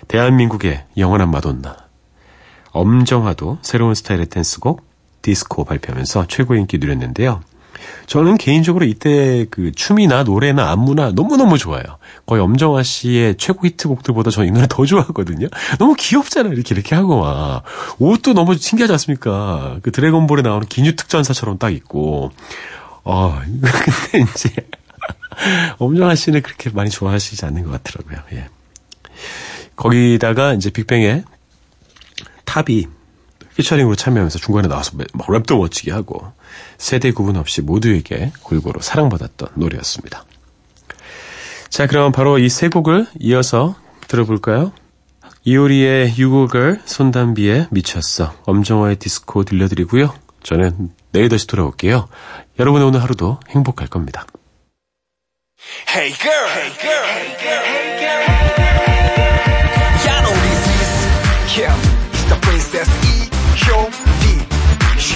대한민국의 0.09 0.83
영원한 0.97 1.31
마돈나 1.31 1.86
엄정화도 2.77 3.59
새로운 3.61 3.95
스타일의 3.95 4.27
댄스곡 4.27 4.85
디스코 5.21 5.65
발표하면서 5.65 6.27
최고 6.27 6.55
인기 6.55 6.77
누렸는데요. 6.77 7.41
저는 8.05 8.37
개인적으로 8.37 8.85
이때 8.85 9.45
그 9.49 9.71
춤이나 9.71 10.23
노래나 10.23 10.71
안무나 10.71 11.11
너무너무 11.11 11.57
좋아요. 11.57 11.83
거의 12.25 12.41
엄정화 12.41 12.83
씨의 12.83 13.35
최고 13.37 13.67
히트곡들보다 13.67 14.31
저는 14.31 14.47
이 14.47 14.51
노래 14.51 14.67
더 14.69 14.85
좋아하거든요. 14.85 15.47
너무 15.77 15.95
귀엽잖아요. 15.97 16.53
이렇게 16.53 16.73
이렇게 16.73 16.95
하고 16.95 17.19
막. 17.21 17.63
옷도 17.99 18.33
너무 18.33 18.55
신기하지 18.55 18.93
않습니까? 18.93 19.79
그 19.81 19.91
드래곤볼에 19.91 20.41
나오는 20.41 20.65
기뉴 20.67 20.95
특전사처럼 20.95 21.57
딱 21.57 21.71
있고. 21.71 22.31
어, 23.03 23.39
근데 23.43 24.25
이제 24.31 24.49
엄정화 25.77 26.15
씨는 26.15 26.41
그렇게 26.41 26.69
많이 26.69 26.89
좋아하시지 26.89 27.45
않는 27.45 27.63
것 27.63 27.71
같더라고요. 27.71 28.19
예. 28.33 28.47
거기다가 29.75 30.53
이제 30.53 30.69
빅뱅의 30.69 31.23
탑이 32.57 32.87
피처링으로 33.55 33.95
참여하면서 33.95 34.39
중간에 34.39 34.67
나와서 34.67 34.93
막 34.95 35.27
랩도 35.27 35.59
멋지게 35.59 35.91
하고 35.91 36.31
세대 36.79 37.11
구분 37.11 37.37
없이 37.37 37.61
모두에게 37.61 38.31
골고루 38.41 38.81
사랑받았던 38.81 39.49
노래였습니다. 39.55 40.25
자, 41.69 41.85
그럼 41.85 42.11
바로 42.11 42.39
이 42.39 42.49
세 42.49 42.69
곡을 42.69 43.05
이어서 43.19 43.75
들어볼까요? 44.07 44.71
이효리의 45.43 46.15
유고걸, 46.17 46.81
손담비의 46.85 47.67
미쳤어, 47.71 48.33
엄정화의 48.45 48.95
디스코 48.97 49.43
들려드리고요. 49.43 50.13
저는 50.43 50.89
내일 51.11 51.29
다시 51.29 51.45
돌아올게요. 51.47 52.07
여러분의 52.59 52.87
오늘 52.87 53.01
하루도 53.03 53.39
행복할 53.49 53.87
겁니다. 53.87 54.25
Hey 55.89 56.11
girl, 56.13 56.49
hey 56.49 56.73
girl, 56.79 57.05
hey 57.05 57.37
girl, 57.37 57.63
hey 57.65 57.99
girl. 57.99 58.96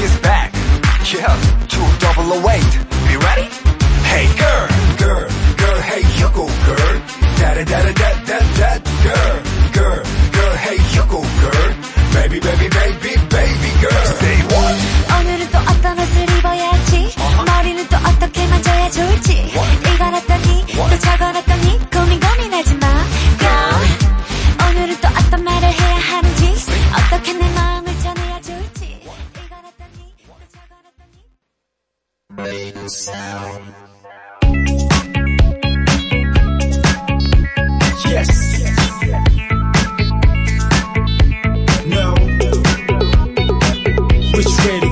She's 0.01 0.17
back. 0.21 0.49
Yeah, 1.13 1.29
two 1.69 1.87
double 2.01 2.33
await. 2.33 2.71
Be 3.05 3.15
ready? 3.21 3.45
Hey 4.09 4.25
girl, 4.41 4.65
girl, 4.97 5.25
girl, 5.61 5.79
hey 5.89 6.03
you 6.17 6.27
go 6.33 6.45
girl. 6.65 6.93
Da 7.37 7.49
da 7.53 7.63
da 7.69 7.79
da 7.85 8.09
da 8.29 8.37
da 8.57 8.69
girl, 9.05 9.37
girl, 9.77 10.01
girl, 10.35 10.53
hey 10.65 10.79
you 10.95 11.03
go 11.05 11.19
girl. 11.21 11.69
Baby, 12.17 12.39
baby, 12.41 12.67
baby, 12.79 13.13
baby 13.29 13.71
girl. 13.83 14.05
Say 14.21 14.37
what? 14.49 14.75
오늘은 15.21 15.41
또 15.51 15.57
어떤 15.69 15.99
옷을 15.99 16.15
입어야지 16.37 17.15
머리는 17.45 17.87
또 17.87 17.97
어떻게 17.97 18.47
만져야 18.47 18.89
좋을지 18.89 19.53
어떠니 19.53 20.65
또 20.75 21.37
어떠니 21.37 21.79
고민 21.91 22.19
고민하지 22.19 22.73
마 22.75 22.87
Girl 23.37 24.67
오늘은 24.67 24.97
또 24.99 25.07
어떤 25.09 25.43
말을 25.43 25.69
해야 25.69 25.95
하는지 25.99 26.55
어떻게 26.97 27.33
내 27.33 27.50
어떠니 32.37 32.71
Yes. 38.11 38.29
No. 41.85 42.13
Which 44.35 44.47
way 44.65 44.90